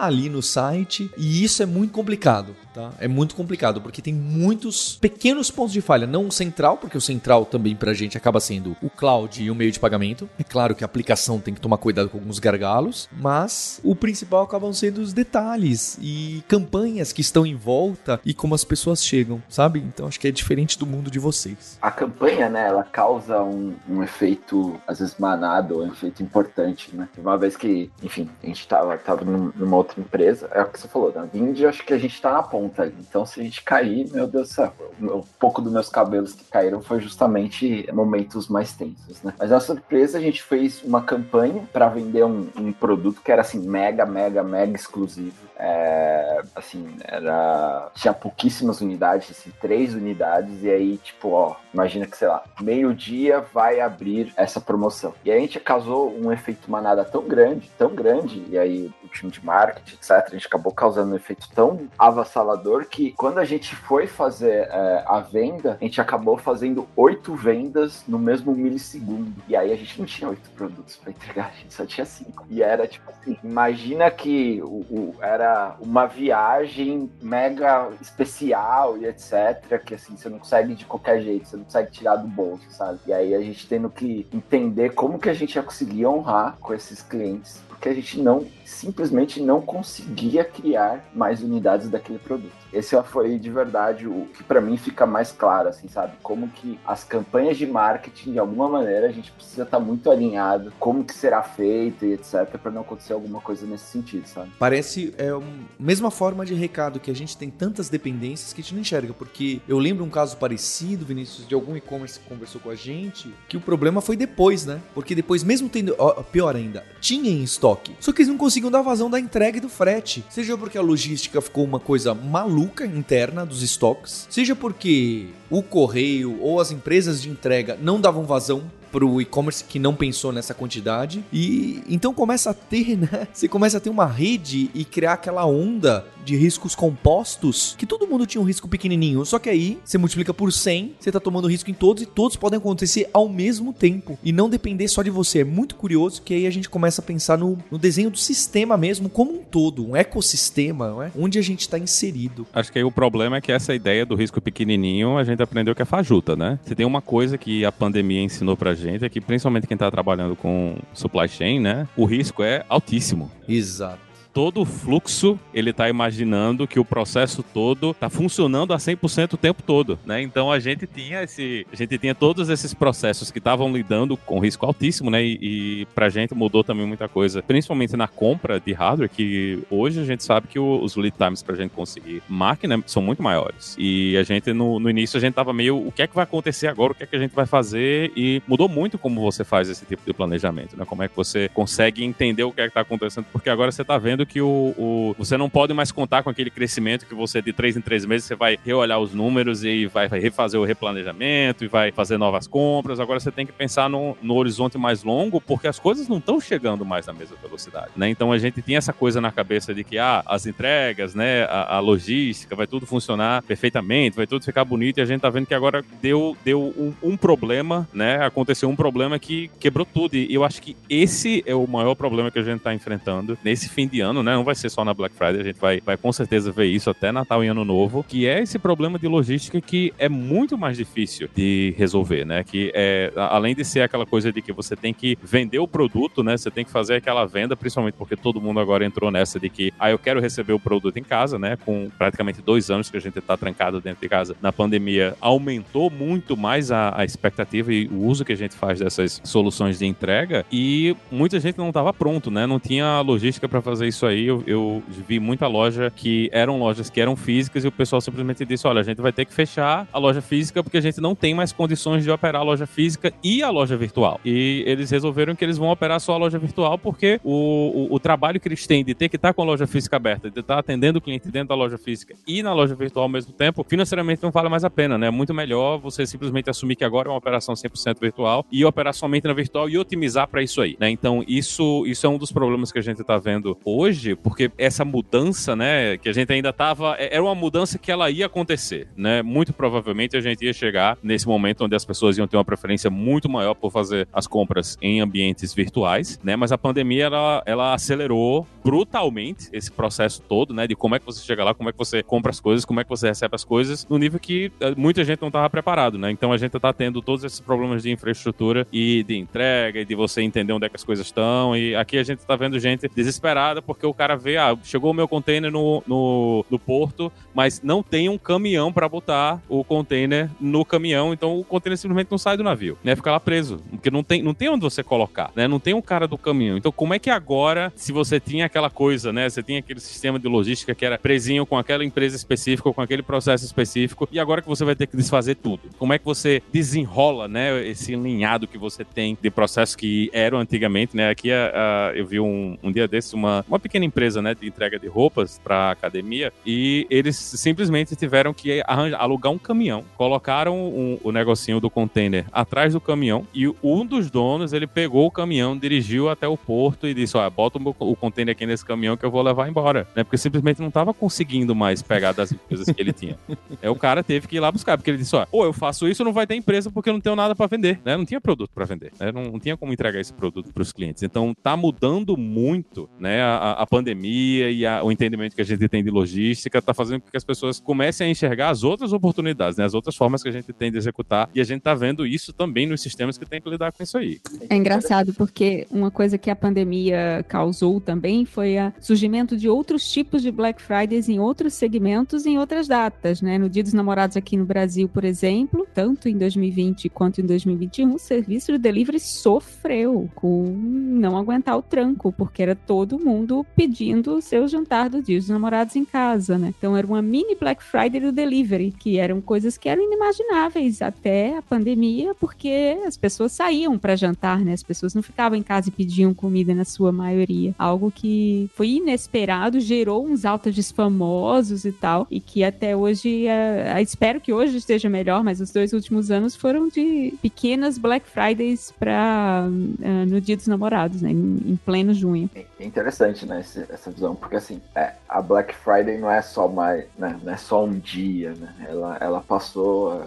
[0.00, 1.10] ali no site.
[1.16, 2.90] E isso é muito complicado, tá?
[2.98, 6.06] É muito complicado porque tem muitos pequenos pontos de falha.
[6.06, 9.54] Não o central, porque o central também pra gente acaba sendo o cloud e o
[9.54, 10.28] meio de pagamento.
[10.38, 14.44] É claro que a aplicação tem que tomar cuidado com alguns gargalos, mas o principal
[14.44, 19.42] acabam sendo os detalhes e campanhas que estão em volta e como as pessoas chegam,
[19.48, 19.80] sabe?
[19.80, 21.78] Então acho que é diferente do mundo de vocês.
[21.80, 27.08] A campanha, né, ela causa um, um efeito, às vezes, manado, um efeito importante, né?
[27.18, 29.24] Uma vez que, enfim, a gente tava, tava
[29.56, 32.32] numa outra empresa, é o que você falou, na Vind, acho que a gente tá
[32.32, 32.94] na ponta ali.
[32.98, 36.44] Então, se a gente cair, meu Deus do céu, um pouco dos meus cabelos que
[36.44, 39.34] caíram foi justamente momentos mais tensos, né?
[39.38, 43.42] Mas na surpresa, a gente fez uma campanha para vender um, um produto que era,
[43.42, 45.49] assim, mega, mega, mega exclusivo.
[45.62, 47.90] É, assim, era.
[47.94, 53.44] Tinha pouquíssimas unidades, assim, três unidades, e aí, tipo, ó, imagina que, sei lá, meio-dia
[53.52, 55.12] vai abrir essa promoção.
[55.22, 59.08] E aí a gente causou um efeito manada tão grande, tão grande, e aí o
[59.08, 63.44] time de marketing, etc., a gente acabou causando um efeito tão avassalador que quando a
[63.44, 69.32] gente foi fazer é, a venda, a gente acabou fazendo oito vendas no mesmo milissegundo.
[69.46, 72.46] E aí a gente não tinha oito produtos para entregar, a gente só tinha cinco.
[72.48, 75.49] E era tipo assim, imagina que o, o- era
[75.80, 81.56] uma viagem mega especial e etc, que assim, você não consegue de qualquer jeito, você
[81.56, 82.98] não consegue tirar do bolso, sabe?
[83.06, 86.74] E aí a gente tendo que entender como que a gente ia conseguir honrar com
[86.74, 92.52] esses clientes, porque a gente não, simplesmente não conseguia criar mais unidades daquele produto.
[92.72, 96.12] Esse foi de verdade o que para mim fica mais claro, assim, sabe?
[96.22, 100.72] Como que as campanhas de marketing, de alguma maneira, a gente precisa estar muito alinhado,
[100.78, 104.50] como que será feito e etc, para não acontecer alguma coisa nesse sentido, sabe?
[104.58, 105.40] Parece é a
[105.78, 109.12] mesma forma de recado que a gente tem tantas dependências que a gente não enxerga.
[109.12, 113.34] Porque eu lembro um caso parecido, Vinícius, de algum e-commerce que conversou com a gente,
[113.48, 114.80] que o problema foi depois, né?
[114.94, 115.94] Porque depois, mesmo tendo.
[115.98, 117.96] ó, pior ainda, tinha em estoque.
[117.98, 120.24] Só que eles não conseguiam dar vazão da entrega e do frete.
[120.28, 126.40] Seja porque a logística ficou uma coisa maluca interna dos estoques, seja porque o correio
[126.40, 131.24] ou as empresas de entrega não davam vazão pro e-commerce que não pensou nessa quantidade
[131.32, 133.28] e então começa a ter, né?
[133.32, 138.06] Você começa a ter uma rede e criar aquela onda de riscos compostos que todo
[138.06, 141.48] mundo tinha um risco pequenininho, só que aí você multiplica por 100, você tá tomando
[141.48, 145.10] risco em todos e todos podem acontecer ao mesmo tempo e não depender só de
[145.10, 145.40] você.
[145.40, 148.76] É muito curioso que aí a gente começa a pensar no, no desenho do sistema
[148.76, 151.10] mesmo como um todo, um ecossistema, não é?
[151.16, 152.46] onde a gente está inserido.
[152.52, 155.74] Acho que aí o problema é que essa ideia do risco pequenininho a gente aprendeu
[155.74, 156.58] que é fajuta, né?
[156.64, 159.90] Se tem uma coisa que a pandemia ensinou pra gente é que principalmente quem tá
[159.90, 161.88] trabalhando com supply chain, né?
[161.96, 163.30] O risco é altíssimo.
[163.48, 164.09] Exato.
[164.40, 169.36] Todo o fluxo, ele tá imaginando que o processo todo tá funcionando a 100% o
[169.36, 170.22] tempo todo, né?
[170.22, 174.38] Então a gente tinha esse, a gente tinha todos esses processos que estavam lidando com
[174.38, 175.22] risco altíssimo, né?
[175.22, 175.38] E,
[175.82, 180.04] e pra gente mudou também muita coisa, principalmente na compra de hardware, que hoje a
[180.04, 183.76] gente sabe que o- os lead times pra gente conseguir máquina são muito maiores.
[183.78, 186.24] E a gente no, no início a gente tava meio, o que é que vai
[186.24, 186.92] acontecer agora?
[186.92, 188.10] O que é que a gente vai fazer?
[188.16, 190.86] E mudou muito como você faz esse tipo de planejamento, né?
[190.86, 193.26] Como é que você consegue entender o que é que tá acontecendo?
[193.30, 196.50] Porque agora você tá vendo que o, o, você não pode mais contar com aquele
[196.50, 200.08] crescimento que você de três em três meses você vai reolhar os números e vai,
[200.08, 203.00] vai refazer o replanejamento e vai fazer novas compras.
[203.00, 206.40] Agora você tem que pensar no, no horizonte mais longo, porque as coisas não estão
[206.40, 208.08] chegando mais na mesma velocidade, né?
[208.08, 211.76] Então a gente tinha essa coisa na cabeça de que ah, as entregas, né, a,
[211.76, 215.46] a logística, vai tudo funcionar perfeitamente, vai tudo ficar bonito e a gente tá vendo
[215.46, 218.24] que agora deu, deu um, um problema, né?
[218.24, 220.14] Aconteceu um problema que quebrou tudo.
[220.14, 223.68] E eu acho que esse é o maior problema que a gente tá enfrentando nesse
[223.68, 224.34] fim de ano, né?
[224.34, 226.90] Não vai ser só na Black Friday, a gente vai, vai com certeza ver isso
[226.90, 230.76] até Natal e Ano Novo, que é esse problema de logística que é muito mais
[230.76, 232.44] difícil de resolver, né?
[232.44, 236.22] Que é, além de ser aquela coisa de que você tem que vender o produto,
[236.22, 236.36] né?
[236.36, 239.72] Você tem que fazer aquela venda, principalmente porque todo mundo agora entrou nessa de que,
[239.78, 241.56] ah, eu quero receber o produto em casa, né?
[241.64, 245.90] Com praticamente dois anos que a gente tá trancado dentro de casa na pandemia, aumentou
[245.90, 249.86] muito mais a, a expectativa e o uso que a gente faz dessas soluções de
[249.86, 252.46] entrega e muita gente não estava pronto, né?
[252.46, 254.26] Não tinha logística para fazer isso aí.
[254.26, 258.44] Eu, eu, vi muita loja que eram lojas que eram físicas e o pessoal simplesmente
[258.44, 261.14] disse: olha, a gente vai ter que fechar a loja física porque a gente não
[261.14, 264.20] tem mais condições de operar a loja física e a loja virtual.
[264.24, 268.00] E eles resolveram que eles vão operar só a loja virtual porque o, o, o
[268.00, 270.58] trabalho que eles têm de ter que estar com a loja física aberta, de estar
[270.58, 274.22] atendendo o cliente dentro da loja física e na loja virtual ao mesmo tempo, financeiramente
[274.22, 275.08] não vale mais a pena, né?
[275.08, 278.94] É muito melhor você simplesmente assumir que agora é uma operação 100% virtual e operar
[278.94, 280.88] somente na virtual e otimizar para isso aí, né?
[280.88, 283.89] Então, isso, isso é um dos problemas que a gente está vendo hoje,
[284.22, 288.10] porque essa mudança, né, que a gente ainda tava, é, era uma mudança que ela
[288.10, 289.22] ia acontecer, né?
[289.22, 292.90] Muito provavelmente a gente ia chegar nesse momento onde as pessoas iam ter uma preferência
[292.90, 296.36] muito maior por fazer as compras em ambientes virtuais, né?
[296.36, 301.06] Mas a pandemia ela, ela acelerou brutalmente esse processo todo, né, de como é que
[301.06, 303.34] você chega lá, como é que você compra as coisas, como é que você recebe
[303.34, 306.10] as coisas, no nível que eh, muita gente não estava preparado, né?
[306.10, 309.94] Então a gente está tendo todos esses problemas de infraestrutura e de entrega e de
[309.94, 311.56] você entender onde é que as coisas estão.
[311.56, 314.94] E aqui a gente está vendo gente desesperada porque o cara vê, ah, chegou o
[314.94, 320.30] meu container no, no, no porto, mas não tem um caminhão para botar o container
[320.40, 322.96] no caminhão, então o container simplesmente não sai do navio, né?
[322.96, 325.46] Fica lá preso, porque não tem, não tem onde você colocar, né?
[325.46, 326.56] Não tem um cara do caminhão.
[326.56, 329.28] Então como é que agora, se você tinha aquela coisa, né?
[329.28, 333.02] Você tinha aquele sistema de logística que era presinho com aquela empresa específica, com aquele
[333.02, 335.62] processo específico, e agora que você vai ter que desfazer tudo.
[335.78, 337.66] Como é que você desenrola, né?
[337.66, 341.10] Esse linhado que você tem de processos que eram antigamente, né?
[341.10, 344.34] Aqui uh, eu vi um, um dia desses uma, uma pequena empresa, né?
[344.34, 350.56] De entrega de roupas para academia e eles simplesmente tiveram que alugar um caminhão, colocaram
[350.56, 355.10] um, o negocinho do container atrás do caminhão e um dos donos ele pegou o
[355.10, 358.96] caminhão, dirigiu até o porto e disse: Olha, bota o, o container aqui nesse caminhão
[358.96, 360.04] que eu vou levar embora, né?
[360.04, 363.18] Porque simplesmente não estava conseguindo mais pegar das empresas que ele tinha.
[363.62, 365.86] É o cara teve que ir lá buscar, porque ele disse: Ó, ou eu faço
[365.88, 367.96] isso, não vai ter empresa porque eu não tenho nada para vender, né?
[367.96, 369.12] Não tinha produto para vender, né?
[369.12, 371.02] Não, não, tinha como entregar esse produto para os clientes.
[371.02, 373.22] Então tá mudando muito, né?
[373.22, 377.02] A, a pandemia e a, o entendimento que a gente tem de logística tá fazendo
[377.02, 379.66] com que as pessoas comecem a enxergar as outras oportunidades, né?
[379.66, 382.32] As outras formas que a gente tem de executar e a gente tá vendo isso
[382.32, 384.18] também nos sistemas que tem que lidar com isso aí.
[384.48, 389.90] É engraçado porque uma coisa que a pandemia causou também foi o surgimento de outros
[389.90, 393.36] tipos de Black Fridays em outros segmentos em outras datas, né?
[393.36, 397.94] No Dia dos Namorados aqui no Brasil, por exemplo, tanto em 2020 quanto em 2021,
[397.94, 404.16] o serviço de delivery sofreu com não aguentar o tranco, porque era todo mundo pedindo
[404.16, 406.54] o seu jantar do Dia dos Namorados em casa, né?
[406.56, 411.36] Então era uma mini Black Friday do delivery, que eram coisas que eram inimagináveis até
[411.36, 414.52] a pandemia, porque as pessoas saíam para jantar, né?
[414.52, 417.54] As pessoas não ficavam em casa e pediam comida na sua maioria.
[417.58, 423.80] Algo que foi inesperado, gerou uns altos famosos e tal, e que até hoje, é,
[423.80, 428.72] espero que hoje esteja melhor, mas os dois últimos anos foram de pequenas Black Fridays
[428.78, 432.30] para uh, é, no Dia dos Namorados, né, em, em pleno junho.
[432.34, 436.48] É interessante, né, esse, essa visão, porque assim, é, a Black Friday não é só
[436.48, 440.06] mais, né, não é só um dia, né, ela, ela passou, uh,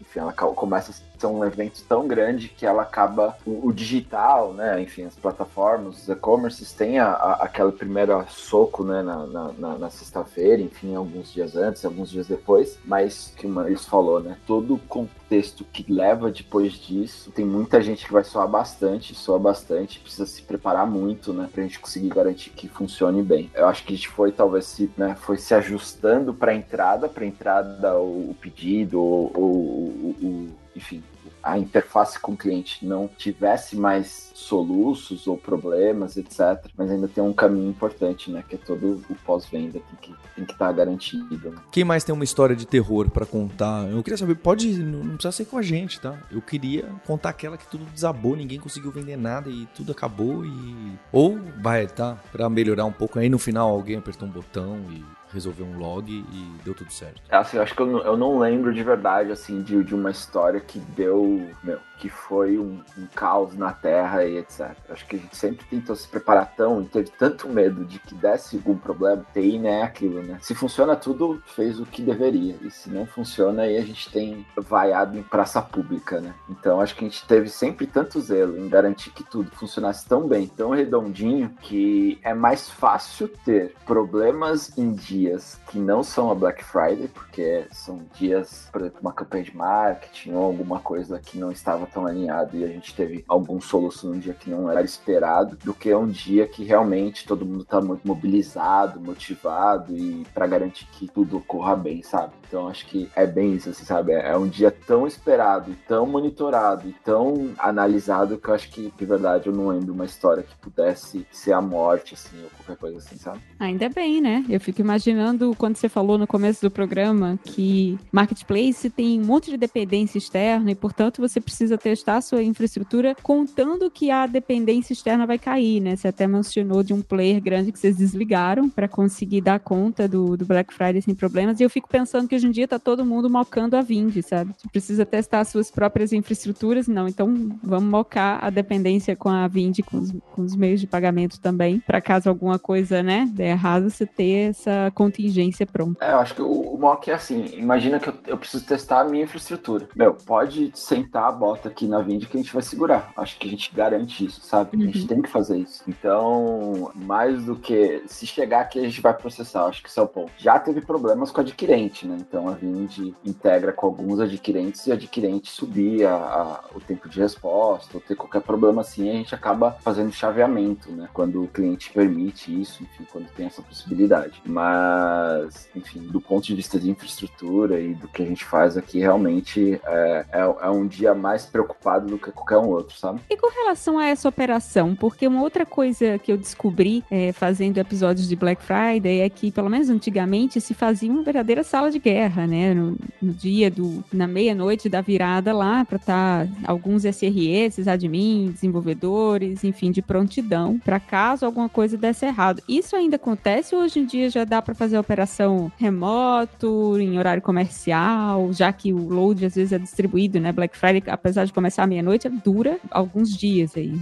[0.00, 4.80] enfim, ela começa ser um evento tão grande que ela acaba o, o digital, né?
[4.80, 9.02] Enfim, as plataformas, os e-commerces têm a, a, aquele primeiro soco, né?
[9.02, 12.78] Na, na, na sexta-feira, enfim, alguns dias antes, alguns dias depois.
[12.84, 14.36] Mas que Maurício falou, né?
[14.46, 19.38] Todo o contexto que leva depois disso, tem muita gente que vai soar bastante, soa
[19.38, 21.48] bastante, precisa se preparar muito, né?
[21.52, 23.50] Pra gente conseguir garantir que funcione bem.
[23.54, 25.16] Eu acho que a gente foi talvez se, né?
[25.20, 31.02] Foi se ajustando para entrada, para entrada o, o pedido, o, o, o enfim,
[31.42, 36.66] a interface com o cliente não tivesse mais soluços ou problemas, etc.
[36.76, 38.44] Mas ainda tem um caminho importante, né?
[38.46, 41.50] Que é todo o pós-venda tem que tem que estar tá garantido.
[41.50, 41.56] Né?
[41.72, 43.88] Quem mais tem uma história de terror para contar?
[43.90, 46.18] Eu queria saber, pode, não precisa ser com a gente, tá?
[46.30, 50.98] Eu queria contar aquela que tudo desabou, ninguém conseguiu vender nada e tudo acabou e
[51.10, 52.18] ou vai, tá?
[52.30, 55.02] Para melhorar um pouco aí no final alguém apertou um botão e
[55.36, 57.20] resolver um log e deu tudo certo.
[57.30, 60.10] Assim, eu acho que eu não, eu não lembro de verdade, assim, de, de uma
[60.10, 64.76] história que deu, meu, que foi um, um, caos na Terra e etc.
[64.90, 68.14] Acho que a gente sempre tentou se preparar tão e teve tanto medo de que
[68.14, 69.24] desse algum problema.
[69.32, 70.38] TI não é aquilo, né?
[70.40, 72.56] Se funciona tudo, fez o que deveria.
[72.62, 76.34] E se não funciona, aí a gente tem vaiado em praça pública, né?
[76.48, 80.26] Então acho que a gente teve sempre tanto zelo em garantir que tudo funcionasse tão
[80.26, 86.34] bem, tão redondinho, que é mais fácil ter problemas em dias que não são a
[86.34, 91.38] Black Friday, porque são dias, por exemplo, uma campanha de marketing ou alguma coisa que
[91.38, 94.70] não estava estava tão alinhado e a gente teve algum soluço num dia que não
[94.70, 100.26] era esperado, do que um dia que realmente todo mundo está muito mobilizado, motivado e
[100.34, 102.32] para garantir que tudo corra bem, sabe?
[102.46, 104.12] Então acho que é bem isso, assim, sabe?
[104.12, 109.04] É um dia tão esperado, tão monitorado e tão analisado que eu acho que, de
[109.04, 112.98] verdade, eu não lembro uma história que pudesse ser a morte, assim, ou qualquer coisa
[112.98, 113.40] assim, sabe?
[113.58, 114.44] Ainda bem, né?
[114.48, 119.50] Eu fico imaginando quando você falou no começo do programa que Marketplace tem um monte
[119.50, 124.92] de dependência externa e, portanto, você precisa testar a sua infraestrutura contando que a dependência
[124.92, 125.96] externa vai cair, né?
[125.96, 130.36] Você até mencionou de um player grande que vocês desligaram para conseguir dar conta do,
[130.36, 131.60] do Black Friday sem problemas.
[131.60, 134.52] E eu fico pensando que hoje em dia tá todo mundo mocando a Vind, sabe?
[134.56, 137.08] Você precisa testar as suas próprias infraestruturas, não.
[137.08, 141.40] Então vamos mocar a dependência com a Vind, com os, com os meios de pagamento
[141.40, 146.04] também, para caso alguma coisa, né, der errado, você ter essa contingência pronta.
[146.04, 149.00] É, eu acho que o, o mock é assim, imagina que eu, eu preciso testar
[149.00, 149.88] a minha infraestrutura.
[149.94, 153.12] Meu, pode sentar, bota aqui na Vind que a gente vai segurar.
[153.16, 154.76] Acho que a gente garante isso, sabe?
[154.76, 154.82] Uhum.
[154.82, 155.06] A gente uhum.
[155.06, 155.82] tem que fazer isso.
[155.88, 159.66] Então, mais do que se chegar aqui, a gente vai processar.
[159.66, 160.32] Acho que esse é o ponto.
[160.38, 162.16] Já teve problemas com o adquirente, né?
[162.20, 167.20] Então a Vind integra com alguns adquirentes e adquirente subir a, a, o tempo de
[167.20, 171.08] resposta, ou ter qualquer problema assim, a gente acaba fazendo chaveamento, né?
[171.12, 174.42] Quando o cliente permite isso, enfim, quando tem essa possibilidade.
[174.44, 178.98] Mas, enfim, do ponto de vista de infraestrutura e do que a gente faz aqui,
[178.98, 183.20] realmente é, é, é um dia mais preocupado do que qualquer um outro, sabe?
[183.30, 187.78] E com relação a essa operação, porque uma outra coisa que eu descobri é, fazendo
[187.78, 191.98] episódios de Black Friday é que, pelo menos antigamente, se fazia uma verdadeira sala de
[191.98, 192.74] guerra né?
[192.74, 198.50] No, no dia do, na meia-noite da virada lá, para estar tá alguns SREs, admin,
[198.52, 202.62] desenvolvedores, enfim, de prontidão, para caso alguma coisa desse errado.
[202.68, 207.42] Isso ainda acontece ou hoje em dia já dá para fazer operação remoto, em horário
[207.42, 210.52] comercial, já que o load às vezes é distribuído, né?
[210.52, 213.92] Black Friday, apesar de começar à meia-noite, dura alguns dias aí.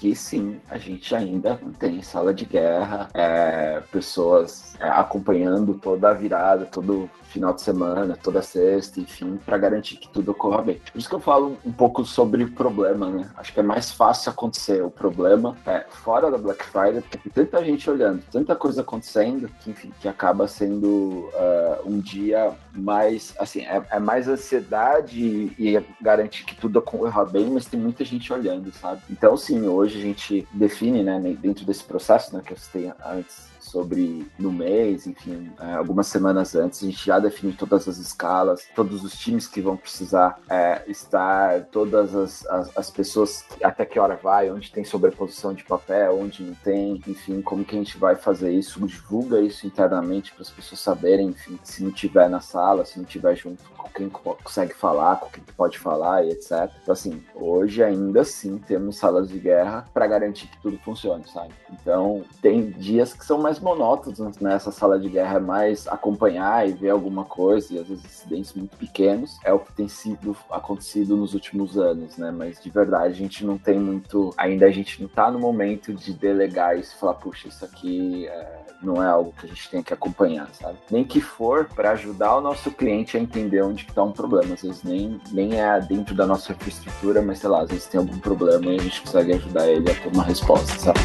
[0.00, 6.14] Aqui sim, a gente ainda tem sala de guerra, é, pessoas é, acompanhando toda a
[6.14, 10.80] virada, todo final de semana, toda sexta, enfim, para garantir que tudo ocorra bem.
[10.90, 13.30] Por isso que eu falo um pouco sobre o problema, né?
[13.36, 17.44] Acho que é mais fácil acontecer o problema é, fora da Black Friday, porque tem
[17.44, 23.34] tanta gente olhando, tanta coisa acontecendo, que enfim, que acaba sendo uh, um dia mais,
[23.38, 28.32] assim, é, é, mais ansiedade e garantir que tudo ocorra bem, mas tem muita gente
[28.32, 29.02] olhando, sabe?
[29.08, 33.50] Então, sim, hoje a gente define, né, dentro desse processo, né, que eu citei antes,
[33.60, 38.66] sobre no mês, enfim, é, algumas semanas antes, a gente já define todas as escalas,
[38.74, 43.98] todos os times que vão precisar é, estar, todas as, as, as, pessoas, até que
[43.98, 47.96] hora vai, onde tem sobreposição de papel, onde não tem, enfim, como que a gente
[47.96, 52.40] vai fazer isso, divulga isso internamente para as pessoas saberem, enfim, se não tiver na
[52.40, 56.70] sala, se não tiver junto com quem consegue falar, com quem pode falar e etc.
[56.82, 61.52] Então, assim, hoje ainda sim temos salas de guerra para garantir que tudo funcione, sabe?
[61.70, 66.72] Então, tem dias que são mais monótonos nessa sala de guerra, é mais acompanhar e
[66.72, 71.16] ver alguma coisa, e às vezes incidentes muito pequenos, é o que tem sido acontecido
[71.16, 72.30] nos últimos anos, né?
[72.30, 74.32] Mas de verdade, a gente não tem muito.
[74.36, 78.26] Ainda a gente não tá no momento de delegar isso e falar, puxa, isso aqui
[78.26, 80.78] é, não é algo que a gente tem que acompanhar, sabe?
[80.90, 84.54] Nem que for para ajudar o nosso cliente a entender onde está um problema.
[84.54, 87.98] Às vezes nem, nem é dentro da nossa infraestrutura, mas sei lá, às vezes tem
[87.98, 91.00] algum problema e a gente consegue ajudar ele a ter uma resposta, sabe?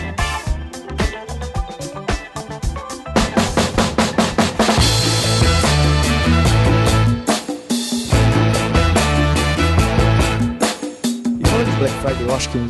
[11.77, 12.67] Black Friday, eu acho que um,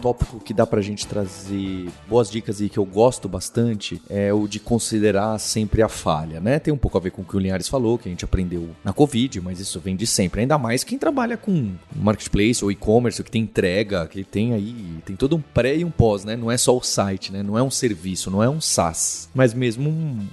[0.00, 4.48] tópico que dá pra gente trazer boas dicas e que eu gosto bastante é o
[4.48, 6.58] de considerar sempre a falha, né?
[6.58, 8.70] Tem um pouco a ver com o que o Linhares falou, que a gente aprendeu
[8.82, 10.40] na Covid, mas isso vem de sempre.
[10.40, 15.14] Ainda mais quem trabalha com marketplace ou e-commerce, que tem entrega, que tem aí, tem
[15.14, 16.36] todo um pré e um pós, né?
[16.36, 17.42] Não é só o site, né?
[17.42, 20.26] Não é um serviço, não é um SaaS, mas mesmo um,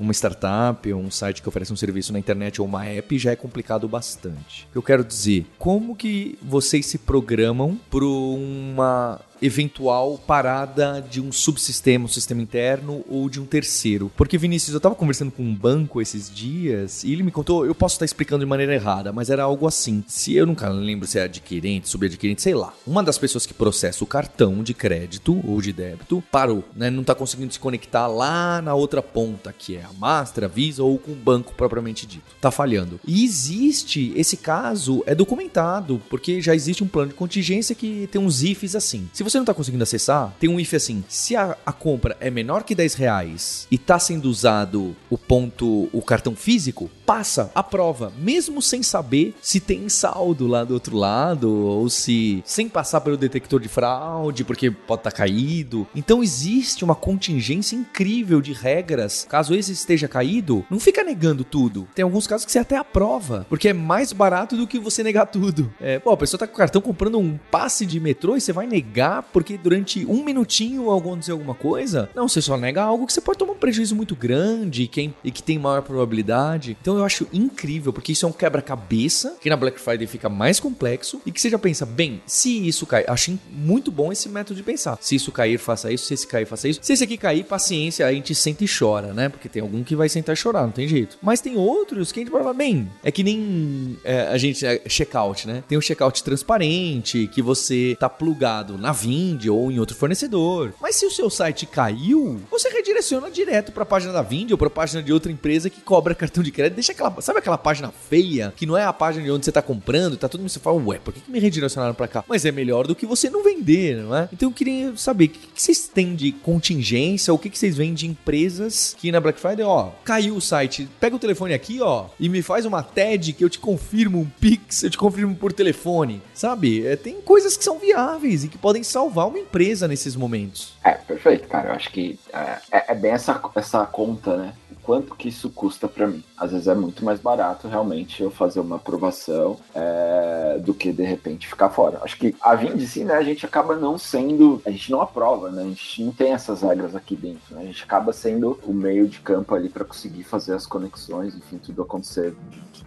[0.00, 3.36] uma startup um site que oferece um serviço na internet ou uma app já é
[3.36, 4.66] complicado bastante.
[4.74, 12.04] Eu quero dizer, como que vocês se programam para uma eventual parada de um subsistema,
[12.04, 14.10] um sistema interno ou de um terceiro.
[14.16, 17.74] Porque, Vinícius, eu estava conversando com um banco esses dias e ele me contou, eu
[17.74, 20.04] posso estar explicando de maneira errada, mas era algo assim.
[20.06, 22.72] Se eu nunca lembro se é adquirente, subadquirente, sei lá.
[22.86, 26.90] Uma das pessoas que processa o cartão de crédito ou de débito parou, né?
[26.90, 30.82] Não está conseguindo se conectar lá na outra ponta, que é a Master, a Visa
[30.82, 32.34] ou com o banco propriamente dito.
[32.40, 33.00] Tá falhando.
[33.06, 38.20] E existe esse caso, é documentado, porque já existe um plano de contingência que tem
[38.20, 39.08] uns ifs assim.
[39.12, 42.30] Se você não tá conseguindo acessar, tem um if assim: se a, a compra é
[42.30, 47.62] menor que 10 reais e tá sendo usado o ponto, o cartão físico, passa a
[47.62, 53.00] prova, mesmo sem saber se tem saldo lá do outro lado ou se sem passar
[53.00, 55.86] pelo detector de fraude, porque pode estar tá caído.
[55.94, 59.26] Então existe uma contingência incrível de regras.
[59.28, 61.88] Caso esse esteja caído, não fica negando tudo.
[61.94, 65.26] Tem alguns casos que você até aprova, porque é mais barato do que você negar
[65.26, 65.72] tudo.
[65.80, 68.52] É, pô, a pessoa tá com o cartão comprando um passe de metrô e você
[68.52, 72.08] vai negar porque durante um minutinho aconteceu alguma coisa?
[72.14, 75.14] Não, você só nega algo que você pode tomar um prejuízo muito grande e, quem,
[75.22, 76.76] e que tem maior probabilidade.
[76.80, 80.60] Então eu acho incrível, porque isso é um quebra-cabeça, que na Black Friday fica mais
[80.60, 84.56] complexo, e que você já pensa, bem, se isso cair, acho muito bom esse método
[84.56, 84.98] de pensar.
[85.00, 86.80] Se isso cair, faça isso, se esse cair, faça isso.
[86.82, 89.28] Se esse aqui cair, paciência, a gente senta e chora, né?
[89.28, 91.18] Porque tem algum que vai sentar e chorar, não tem jeito.
[91.22, 94.82] Mas tem outros que a gente fala, bem, é que nem é, a gente, é,
[94.88, 95.62] checkout, né?
[95.68, 100.72] Tem o checkout transparente, que você tá plugado na Vind ou em outro fornecedor.
[100.80, 104.58] Mas se o seu site caiu, você redireciona direto para a página da Vind ou
[104.58, 106.76] para a página de outra empresa que cobra cartão de crédito.
[106.76, 109.60] Deixa aquela, sabe aquela página feia que não é a página de onde você tá
[109.60, 112.24] comprando, tá todo mundo você fala, ué, por que, que me redirecionaram para cá?
[112.28, 114.28] Mas é melhor do que você não vender, não é?
[114.32, 117.76] Então eu queria saber o que, que vocês têm de contingência, o que, que vocês
[117.76, 121.80] veem de empresas que na Black Friday, ó, caiu o site, pega o telefone aqui,
[121.80, 125.34] ó, e me faz uma TED que eu te confirmo um Pix, eu te confirmo
[125.34, 126.86] por telefone, sabe?
[126.86, 130.74] É, tem coisas que são viáveis e que podem salvar uma empresa nesses momentos.
[130.84, 131.70] É, perfeito, cara.
[131.70, 134.52] Eu acho que é, é, é bem essa, essa conta, né?
[134.82, 136.22] Quanto que isso custa para mim.
[136.36, 141.02] Às vezes é muito mais barato realmente eu fazer uma aprovação é, do que de
[141.02, 142.00] repente ficar fora.
[142.02, 145.50] Acho que a Vind sim, né, a gente acaba não sendo, a gente não aprova,
[145.50, 148.72] né, a gente não tem essas regras aqui dentro, né, a gente acaba sendo o
[148.72, 152.34] meio de campo ali para conseguir fazer as conexões, enfim, tudo acontecer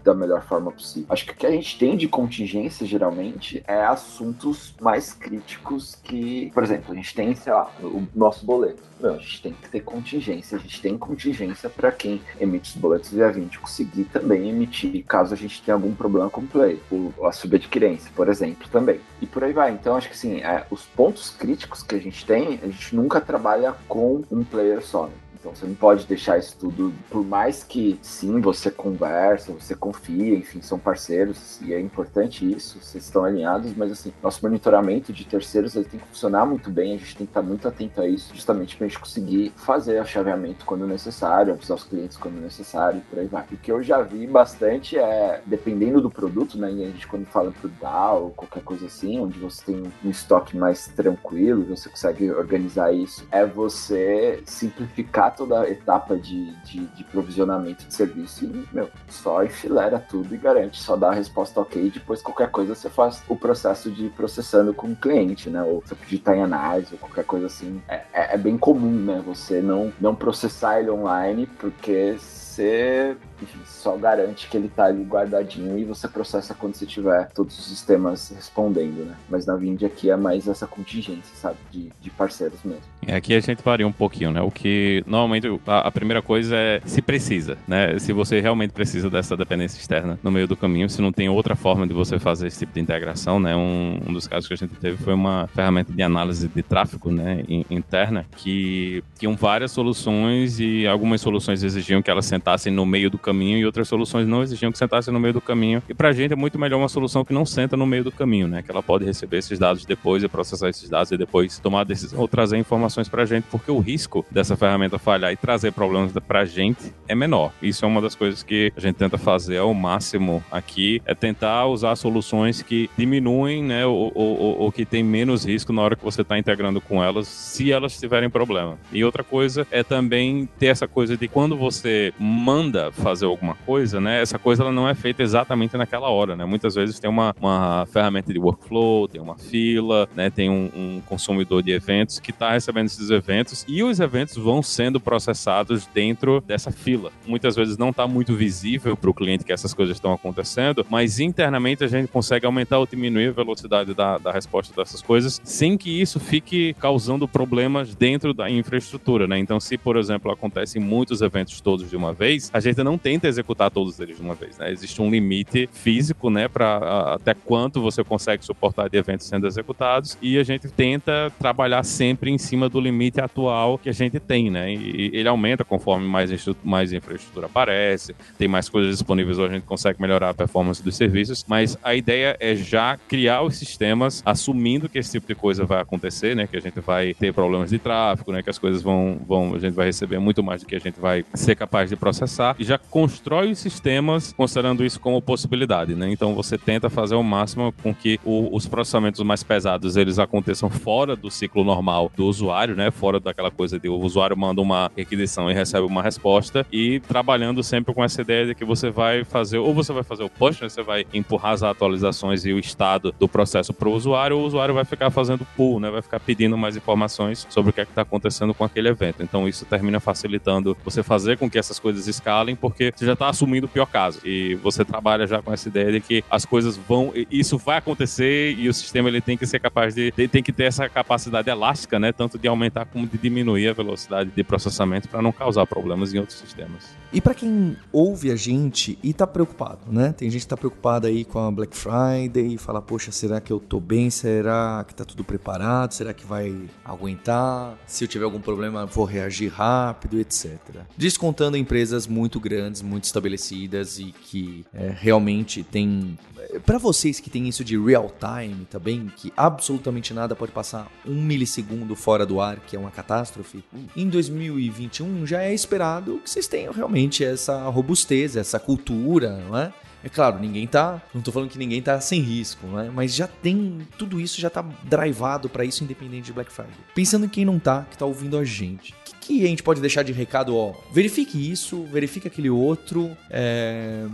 [0.04, 1.08] da melhor forma possível.
[1.10, 6.52] Acho que o que a gente tem de contingência geralmente é assuntos mais críticos que,
[6.54, 8.84] por exemplo, a gente tem, sei lá, o nosso boleto.
[9.00, 12.82] Não, a gente tem que ter contingência, a gente tem contingência para quem emite os
[12.82, 16.80] boletos via 20 conseguir também emitir caso a gente tenha algum problema com o play,
[17.24, 19.00] a subadquirência, por exemplo, também.
[19.22, 19.72] E por aí vai.
[19.72, 23.20] Então, acho que assim, é, os pontos críticos que a gente tem, a gente nunca
[23.20, 25.08] trabalha com um player só.
[25.08, 25.14] Né?
[25.44, 30.36] Então você não pode deixar isso tudo, por mais que sim, você conversa, você confia,
[30.36, 35.26] enfim, são parceiros e é importante isso, vocês estão alinhados, mas assim, nosso monitoramento de
[35.26, 38.08] terceiros ele tem que funcionar muito bem, a gente tem que estar muito atento a
[38.08, 42.40] isso, justamente para a gente conseguir fazer o chaveamento quando necessário, avisar os clientes quando
[42.40, 43.44] necessário e por aí vai.
[43.52, 47.52] O que eu já vi bastante é, dependendo do produto, né, a gente quando fala
[47.52, 52.32] pro DAO ou qualquer coisa assim, onde você tem um estoque mais tranquilo, você consegue
[52.32, 58.68] organizar isso, é você simplificar toda a etapa de, de, de, provisionamento de serviço e,
[58.72, 62.90] meu, só enfilera tudo e garante, só dá a resposta ok, depois qualquer coisa você
[62.90, 65.62] faz o processo de processando com o cliente, né?
[65.64, 67.82] Ou você digitar em análise ou qualquer coisa assim.
[67.88, 69.22] É, é, é bem comum, né?
[69.26, 75.04] Você não, não processar ele online porque você enfim, só garante que ele tá ali
[75.04, 79.16] guardadinho e você processa quando você tiver todos os sistemas respondendo, né?
[79.30, 81.58] Mas na Vind aqui é mais essa contingência, sabe?
[81.72, 82.82] De, de parceiros mesmo.
[83.08, 84.42] Aqui a gente varia um pouquinho, né?
[84.42, 88.00] O que normalmente a, a, primeira coisa é se precisa, né?
[88.00, 91.56] Se você realmente precisa dessa dependência externa no meio do caminho, se não tem outra
[91.56, 93.56] forma de você fazer esse tipo de integração, né?
[93.56, 97.12] Um, um dos casos que a gente teve foi uma ferramenta de análise de tráfego,
[97.12, 97.44] né?
[97.48, 103.10] In, interna que tinham várias soluções e algumas soluções exigiam que ela sentassem no meio
[103.10, 105.82] do caminho e outras soluções não exigiam que sentassem no meio do caminho.
[105.90, 108.48] E pra gente é muito melhor uma solução que não senta no meio do caminho,
[108.48, 108.62] né?
[108.62, 112.20] Que ela pode receber esses dados depois e processar esses dados e depois tomar decisão
[112.20, 116.46] ou trazer informações pra gente, porque o risco dessa ferramenta falhar e trazer problemas pra
[116.46, 117.52] gente é menor.
[117.62, 121.66] Isso é uma das coisas que a gente tenta fazer ao máximo aqui, é tentar
[121.68, 126.04] usar soluções que diminuem, né, ou, ou, ou que tem menos risco na hora que
[126.04, 128.78] você está integrando com elas, se elas tiverem problema.
[128.92, 134.00] E outra coisa é também ter essa coisa de quando você manda fazer alguma coisa,
[134.00, 136.46] né, essa coisa ela não é feita exatamente naquela hora, né?
[136.46, 141.02] Muitas vezes tem uma, uma ferramenta de workflow, tem uma fila, né, tem um, um
[141.06, 146.42] consumidor de eventos que está recebendo esses eventos e os eventos vão sendo processados dentro
[146.42, 147.12] dessa fila.
[147.26, 151.20] Muitas vezes não está muito visível para o cliente que essas coisas estão acontecendo, mas
[151.20, 155.78] internamente a gente consegue aumentar ou diminuir a velocidade da, da resposta dessas coisas sem
[155.78, 159.38] que isso fique causando problemas dentro da infraestrutura, né?
[159.38, 163.28] Então, se, por exemplo, acontecem muitos eventos todos de uma vez, a gente não tenta
[163.28, 164.72] executar todos eles de uma vez, né?
[164.72, 170.18] Existe um limite físico, né, para até quanto você consegue suportar de eventos sendo executados
[170.22, 174.50] e a gente tenta trabalhar sempre em cima do limite atual que a gente tem,
[174.50, 174.74] né?
[174.74, 176.32] E ele aumenta conforme mais,
[176.64, 180.96] mais infraestrutura aparece, tem mais coisas disponíveis ou a gente consegue melhorar a performance dos
[180.96, 185.66] serviços, mas a ideia é já criar os sistemas assumindo que esse tipo de coisa
[185.66, 186.48] vai acontecer, né?
[186.48, 188.42] Que a gente vai ter problemas de tráfego, né?
[188.42, 191.00] Que as coisas vão, vão a gente vai receber muito mais do que a gente
[191.00, 196.12] vai ser capaz de processar e já constrói os sistemas considerando isso como possibilidade, né?
[196.12, 200.70] Então você tenta fazer o máximo com que o, os processamentos mais pesados eles aconteçam
[200.70, 202.92] fora do ciclo normal do usuário, né?
[202.92, 207.64] Fora daquela coisa de o usuário manda uma requisição e recebe uma resposta e trabalhando
[207.64, 210.62] sempre com essa ideia de que você vai fazer ou você vai fazer o push,
[210.62, 210.70] né?
[210.70, 214.46] Você vai empurrar as atualizações e o estado do processo para o usuário, ou o
[214.46, 215.90] usuário vai ficar fazendo pull, né?
[215.90, 219.24] Vai ficar pedindo mais informações sobre o que é está acontecendo com aquele evento.
[219.24, 223.30] Então isso termina facilitando você fazer com que essas coisas escalem, porque você já está
[223.30, 226.78] assumindo o pior caso e você trabalha já com essa ideia de que as coisas
[226.78, 230.52] vão, isso vai acontecer e o sistema ele tem que ser capaz de, tem que
[230.52, 232.12] ter essa capacidade elástica, né?
[232.12, 236.20] Tanto de aumentar como de diminuir a velocidade de processamento para não causar problemas em
[236.20, 236.96] outros sistemas.
[237.12, 240.12] E para quem ouve a gente e tá preocupado, né?
[240.12, 243.54] Tem gente que tá preocupada aí com a Black Friday e fala, poxa, será que
[243.54, 244.10] eu tô bem?
[244.10, 245.94] Será que tá tudo preparado?
[245.94, 247.78] Será que vai aguentar?
[247.86, 250.58] Se eu tiver algum problema, vou reagir rápido, etc.
[250.98, 256.18] Descontando empresas muito grandes, muito estabelecidas e que é, realmente tem
[256.66, 261.22] para vocês que tem isso de real time também, que absolutamente nada pode passar um
[261.24, 263.64] milissegundo fora do ar, que é uma catástrofe,
[263.96, 269.74] em 2021 já é esperado que vocês tenham realmente essa robustez, essa cultura, não é?
[270.04, 271.02] É claro, ninguém tá.
[271.14, 272.92] Não tô falando que ninguém tá sem risco, né?
[272.94, 273.88] Mas já tem.
[273.98, 276.74] Tudo isso já tá drivado para isso, independente de Black Friday.
[276.94, 278.94] Pensando em quem não tá, que tá ouvindo a gente.
[279.24, 280.56] Que, a gente pode deixar de recado?
[280.56, 283.16] Ó, verifique isso, verifique aquele outro.
[283.30, 284.06] É,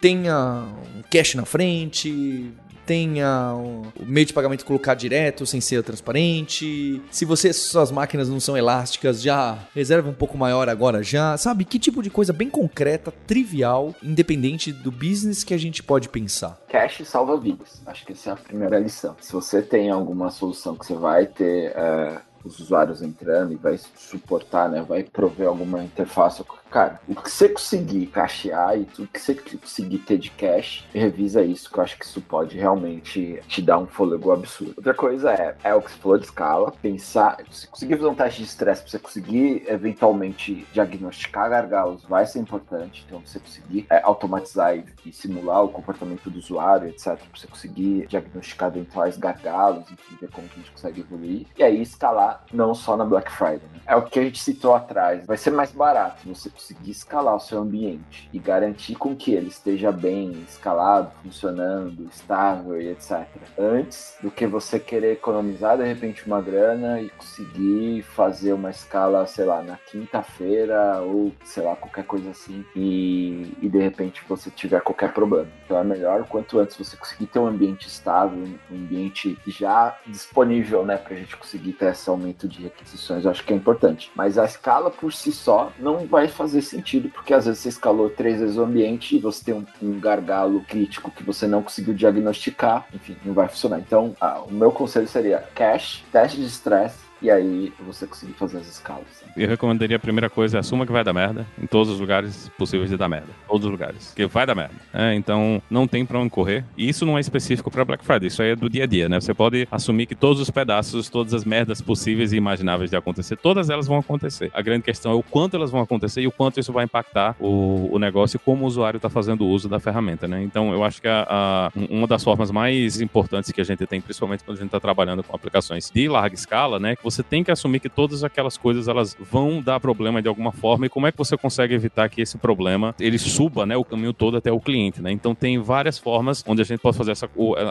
[0.00, 2.52] tenha um cash na frente
[2.88, 7.02] tenha o meio de pagamento colocar direto, sem ser transparente.
[7.10, 11.36] Se você suas máquinas não são elásticas, já reserva um pouco maior agora já.
[11.36, 16.08] Sabe que tipo de coisa bem concreta, trivial, independente do business que a gente pode
[16.08, 16.58] pensar.
[16.66, 17.82] Cache salva vidas.
[17.84, 19.14] Acho que essa é a primeira lição.
[19.20, 22.18] Se você tem alguma solução que você vai ter é,
[22.48, 24.82] os usuários entrando e vai suportar, né?
[24.82, 29.98] Vai prover alguma interface Cara, o que você conseguir cachear e tudo que você conseguir
[29.98, 33.86] ter de cache, revisa isso, que eu acho que isso pode realmente te dar um
[33.86, 34.74] fôlego absurdo.
[34.76, 38.14] Outra coisa é, é o que você falou de escala, pensar, se conseguir fazer um
[38.14, 43.04] teste de estresse pra você conseguir eventualmente diagnosticar gargalos, vai ser importante.
[43.06, 47.46] Então, você conseguir é, automatizar e, e, simular o comportamento do usuário, etc, pra você
[47.46, 51.46] conseguir diagnosticar eventuais gargalos, enfim, ver como que a gente consegue evoluir.
[51.56, 53.80] E aí, escalar não só na Black Friday, né?
[53.86, 55.26] É o que a gente citou atrás.
[55.26, 59.48] Vai ser mais barato você conseguir escalar o seu ambiente e garantir com que ele
[59.48, 63.26] esteja bem escalado, funcionando, estável e etc.
[63.56, 69.24] Antes do que você querer economizar de repente uma grana e conseguir fazer uma escala,
[69.26, 74.50] sei lá, na quinta-feira ou sei lá, qualquer coisa assim e, e de repente você
[74.50, 75.48] tiver qualquer problema.
[75.64, 78.38] Então é melhor quanto antes você conseguir ter um ambiente estável,
[78.70, 83.44] um ambiente já disponível, né, pra gente conseguir ter esse aumento de requisições, eu acho
[83.44, 84.10] que é importante.
[84.14, 87.68] Mas a escala por si só não vai fazer fazer sentido, porque às vezes você
[87.68, 91.62] escalou três vezes o ambiente e você tem um, um gargalo crítico que você não
[91.62, 93.78] conseguiu diagnosticar, enfim, não vai funcionar.
[93.78, 98.58] Então, ah, o meu conselho seria cache, teste de estresse, e aí você conseguir fazer
[98.58, 99.06] as escalas.
[99.24, 99.32] Né?
[99.36, 102.90] Eu recomendaria a primeira coisa, assuma que vai dar merda em todos os lugares possíveis
[102.90, 103.28] de dar merda.
[103.46, 104.12] Todos os lugares.
[104.14, 104.74] Que vai dar merda.
[104.92, 106.64] É, então, não tem pra onde correr.
[106.76, 109.08] E isso não é específico para Black Friday, isso aí é do dia a dia,
[109.08, 109.20] né?
[109.20, 113.36] Você pode assumir que todos os pedaços, todas as merdas possíveis e imagináveis de acontecer,
[113.36, 114.50] todas elas vão acontecer.
[114.54, 117.36] A grande questão é o quanto elas vão acontecer e o quanto isso vai impactar
[117.40, 120.42] o, o negócio e como o usuário está fazendo uso da ferramenta, né?
[120.42, 124.00] Então, eu acho que a, a, uma das formas mais importantes que a gente tem,
[124.00, 126.94] principalmente quando a gente está trabalhando com aplicações de larga escala, né?
[126.94, 130.52] Que você tem que assumir que todas aquelas coisas elas vão dar problema de alguma
[130.52, 133.84] forma e como é que você consegue evitar que esse problema ele suba, né, o
[133.84, 135.10] caminho todo até o cliente, né?
[135.10, 137.28] Então tem várias formas onde a gente pode fazer essa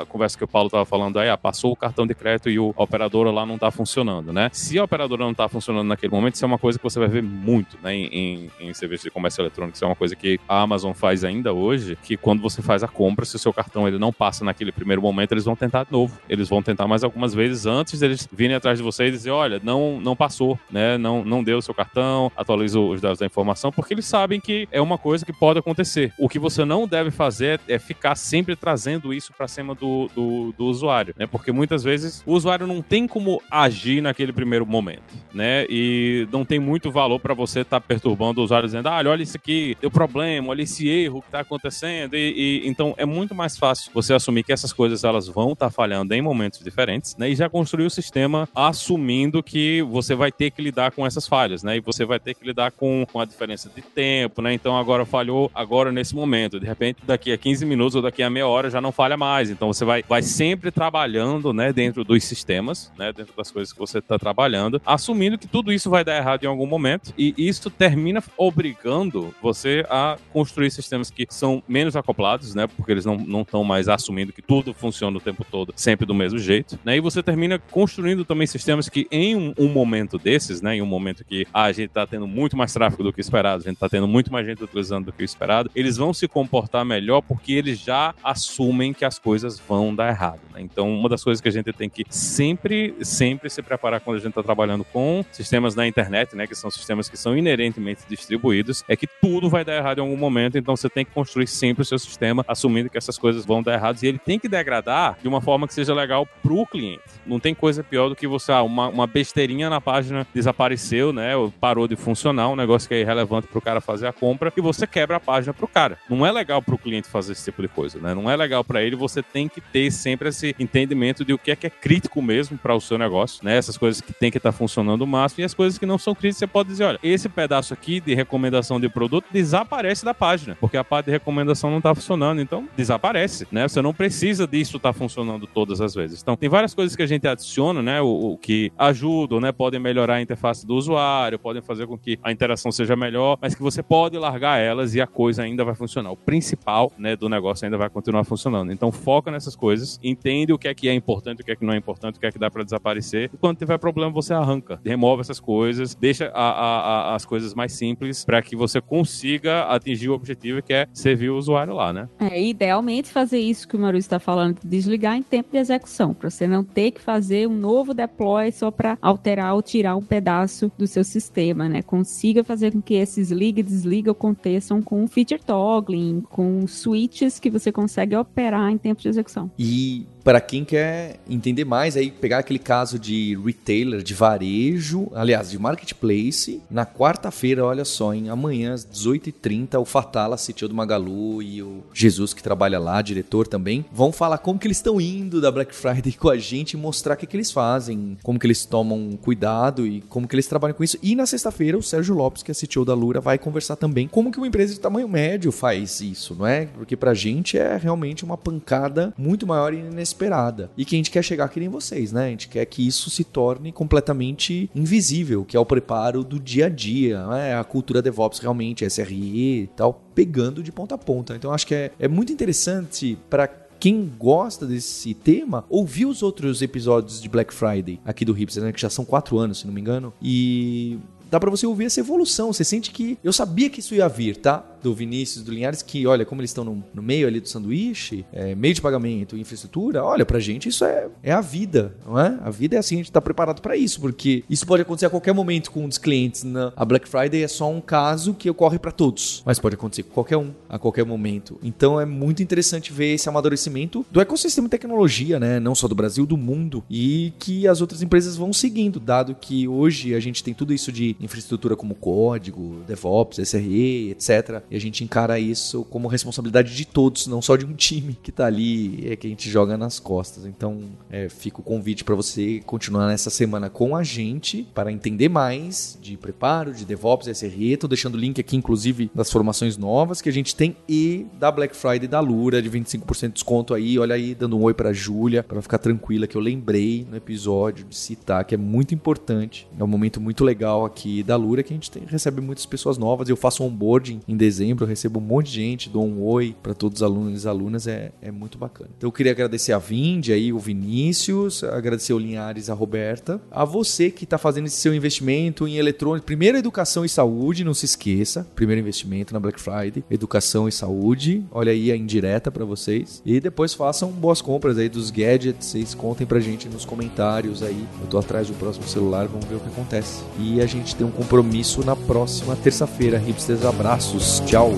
[0.07, 2.73] conversa que o Paulo estava falando aí, ah, passou o cartão de crédito e o,
[2.75, 4.49] operadora lá não está funcionando, né?
[4.51, 7.07] Se a operadora não está funcionando naquele momento, isso é uma coisa que você vai
[7.07, 10.39] ver muito, né, em, em, em serviços de comércio eletrônico, isso é uma coisa que
[10.47, 13.87] a Amazon faz ainda hoje, que quando você faz a compra, se o seu cartão
[13.87, 16.17] ele não passa naquele primeiro momento, eles vão tentar de novo.
[16.29, 19.61] Eles vão tentar mais algumas vezes antes deles virem atrás de você e dizer, olha,
[19.63, 20.97] não, não passou, né?
[20.97, 24.67] Não, não deu o seu cartão, atualiza os dados da informação, porque eles sabem que
[24.71, 26.13] é uma coisa que pode acontecer.
[26.17, 30.53] O que você não deve fazer é ficar sempre trazendo isso para cima do, do,
[30.57, 31.27] do, usuário, né?
[31.27, 35.65] Porque muitas vezes o usuário não tem como agir naquele primeiro momento, né?
[35.69, 39.23] E não tem muito valor para você estar tá perturbando o usuário dizendo, ah, olha
[39.23, 42.15] isso aqui, deu problema, olha esse erro que está acontecendo.
[42.15, 45.67] E, e, então é muito mais fácil você assumir que essas coisas elas vão estar
[45.67, 47.29] tá falhando em momentos diferentes, né?
[47.29, 51.63] E já construir o sistema assumindo que você vai ter que lidar com essas falhas,
[51.63, 51.77] né?
[51.77, 54.53] E você vai ter que lidar com, com a diferença de tempo, né?
[54.53, 56.59] Então agora falhou agora nesse momento.
[56.59, 59.49] De repente, daqui a 15 minutos ou daqui a meia hora já não falha mais.
[59.49, 61.71] Então você vai, vai sempre trabalhando, né?
[61.73, 63.13] Dentro dos sistemas, né?
[63.13, 66.47] Dentro das coisas que você está trabalhando, assumindo que tudo isso vai dar errado em
[66.47, 67.13] algum momento.
[67.17, 72.67] E isso termina obrigando você a construir sistemas que são menos acoplados, né?
[72.67, 76.39] Porque eles não estão mais assumindo que tudo funciona o tempo todo, sempre do mesmo
[76.39, 76.97] jeito, né?
[76.97, 80.75] E você termina construindo também sistemas que em um, um momento desses, né?
[80.75, 83.61] Em um momento que ah, a gente está tendo muito mais tráfego do que esperado,
[83.61, 86.27] a gente está tendo muito mais gente utilizando do que o esperado, eles vão se
[86.27, 90.39] comportar melhor porque eles já assumem que as coisas vão dar errado.
[90.53, 90.61] Né?
[90.61, 94.19] Então, uma das coisas que a gente tem que sempre, sempre se preparar quando a
[94.19, 96.47] gente está trabalhando com sistemas na internet, né?
[96.47, 100.17] Que são sistemas que são inerentemente distribuídos, é que tudo vai dar errado em algum
[100.17, 103.61] momento, então você tem que construir sempre o seu sistema assumindo que essas coisas vão
[103.61, 107.03] dar errado e ele tem que degradar de uma forma que seja legal pro cliente.
[107.25, 111.31] Não tem coisa pior do que você, ah, uma, uma besteirinha na página desapareceu, né?
[111.59, 114.87] Parou de funcionar, um negócio que é irrelevante pro cara fazer a compra e você
[114.87, 115.97] quebra a página pro cara.
[116.09, 118.13] Não é legal pro cliente fazer esse tipo de coisa, né?
[118.15, 121.51] Não é legal para ele, você tem que ter sempre esse entendimento de o que
[121.51, 123.55] é que é crítico mesmo para o seu negócio, né?
[123.55, 125.97] Essas coisas que tem que estar tá funcionando o máximo e as coisas que não
[125.97, 130.13] são críticas, você pode dizer, olha, esse pedaço aqui de recomendação de produto desaparece da
[130.13, 133.67] página, porque a parte de recomendação não está funcionando, então desaparece, né?
[133.67, 136.21] Você não precisa disso estar tá funcionando todas as vezes.
[136.21, 138.01] Então, tem várias coisas que a gente adiciona, né?
[138.01, 139.51] O, o que ajudam, né?
[139.51, 143.55] Podem melhorar a interface do usuário, podem fazer com que a interação seja melhor, mas
[143.55, 146.11] que você pode largar elas e a coisa ainda vai funcionar.
[146.11, 148.71] O principal, né, do negócio ainda vai continuar funcionando.
[148.71, 151.65] Então, foca nessas coisas, entende o que é que é importante, o que é que
[151.65, 153.29] não é importante, o que é que dá para desaparecer.
[153.33, 157.53] E quando tiver problema, você arranca, remove essas coisas, deixa a, a, a, as coisas
[157.53, 161.93] mais simples para que você consiga atingir o objetivo que é servir o usuário lá,
[161.93, 162.09] né?
[162.19, 166.29] É, idealmente fazer isso que o Maurício está falando, desligar em tempo de execução, para
[166.29, 170.71] você não ter que fazer um novo deploy só para alterar ou tirar um pedaço
[170.77, 171.81] do seu sistema, né?
[171.81, 177.49] Consiga fazer com que esses liga e desliga aconteçam com feature toggling, com switches que
[177.49, 179.49] você consegue operar em tempo de execução.
[179.57, 185.49] E para quem quer entender mais, aí pegar aquele caso de retailer, de varejo, aliás,
[185.49, 191.41] de marketplace, na quarta-feira, olha só, em amanhã às 18h30, o Fatala, CTO do Magalu
[191.41, 195.39] e o Jesus que trabalha lá, diretor também, vão falar como que eles estão indo
[195.39, 198.45] da Black Friday com a gente e mostrar o que, que eles fazem, como que
[198.45, 200.97] eles tomam cuidado e como que eles trabalham com isso.
[201.01, 204.29] E na sexta-feira, o Sérgio Lopes, que é CTO da Lura, vai conversar também como
[204.29, 206.65] que uma empresa de tamanho médio faz isso, não é?
[206.65, 210.71] Porque pra gente é realmente uma pancada muito maior e inesperada esperada.
[210.75, 212.25] E que a gente quer chegar que nem vocês, né?
[212.25, 216.65] A gente quer que isso se torne completamente invisível, que é o preparo do dia
[216.65, 217.57] a dia, né?
[217.57, 221.35] A cultura DevOps realmente, SRE e tal, pegando de ponta a ponta.
[221.35, 223.47] Então acho que é, é muito interessante para
[223.79, 228.71] quem gosta desse tema, ouvir os outros episódios de Black Friday aqui do Hipster, né?
[228.71, 230.11] Que já são quatro anos, se não me engano.
[230.21, 230.97] E
[231.29, 232.51] dá para você ouvir essa evolução.
[232.51, 234.63] Você sente que eu sabia que isso ia vir, tá?
[234.81, 238.25] Do Vinícius, do Linhares, que olha, como eles estão no, no meio ali do sanduíche,
[238.31, 242.37] é, meio de pagamento, infraestrutura, olha, pra gente isso é, é a vida, não é?
[242.41, 245.09] A vida é assim, a gente tá preparado para isso, porque isso pode acontecer a
[245.09, 246.43] qualquer momento com um dos clientes.
[246.43, 246.71] Né?
[246.75, 250.11] A Black Friday é só um caso que ocorre para todos, mas pode acontecer com
[250.11, 251.59] qualquer um, a qualquer momento.
[251.63, 255.59] Então é muito interessante ver esse amadurecimento do ecossistema de tecnologia, né?
[255.59, 259.67] Não só do Brasil, do mundo, e que as outras empresas vão seguindo, dado que
[259.67, 264.61] hoje a gente tem tudo isso de infraestrutura como código, DevOps, SRE, etc.
[264.69, 268.31] E a gente encara isso como responsabilidade de todos, não só de um time que
[268.31, 270.45] tá ali, é que a gente joga nas costas.
[270.45, 275.29] Então, é, fica o convite para você continuar nessa semana com a gente para entender
[275.29, 277.77] mais de preparo, de DevOps, SRE.
[277.77, 281.51] Tô deixando o link aqui, inclusive, das formações novas que a gente tem e da
[281.51, 283.97] Black Friday da Lura, de 25% de desconto aí.
[283.97, 287.85] Olha aí, dando um oi pra Júlia, para ficar tranquila, que eu lembrei no episódio
[287.85, 289.67] de citar, que é muito importante.
[289.77, 292.97] É um momento muito legal aqui da Lura que a gente tem, recebe muitas pessoas
[292.97, 293.29] novas.
[293.29, 296.73] Eu faço onboarding em dezembro, eu recebo um monte de gente, dou um oi para
[296.73, 298.89] todos os alunos e alunas, é, é muito bacana.
[298.97, 303.65] Então eu queria agradecer a Vind aí, o Vinícius, agradecer o Linhares, a Roberta, a
[303.65, 306.25] você que está fazendo esse seu investimento em eletrônico.
[306.25, 308.47] Primeiro, educação e saúde, não se esqueça.
[308.55, 311.43] Primeiro investimento na Black Friday, educação e saúde.
[311.51, 313.21] Olha aí a indireta para vocês.
[313.25, 315.67] E depois façam boas compras aí dos gadgets.
[315.67, 317.85] Vocês contem pra gente nos comentários aí.
[318.01, 320.23] Eu tô atrás do próximo celular, vamos ver o que acontece.
[320.39, 323.17] E a gente tem um compromisso na próxima terça-feira.
[323.17, 324.41] Hipsters, abraços.
[324.47, 324.71] Tchau.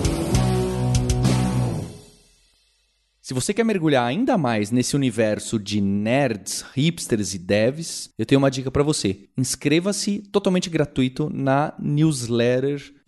[3.22, 8.40] Se você quer mergulhar ainda mais nesse universo de nerds, hipsters e devs, eu tenho
[8.40, 9.28] uma dica para você.
[9.38, 12.82] Inscreva-se totalmente gratuito na newsletter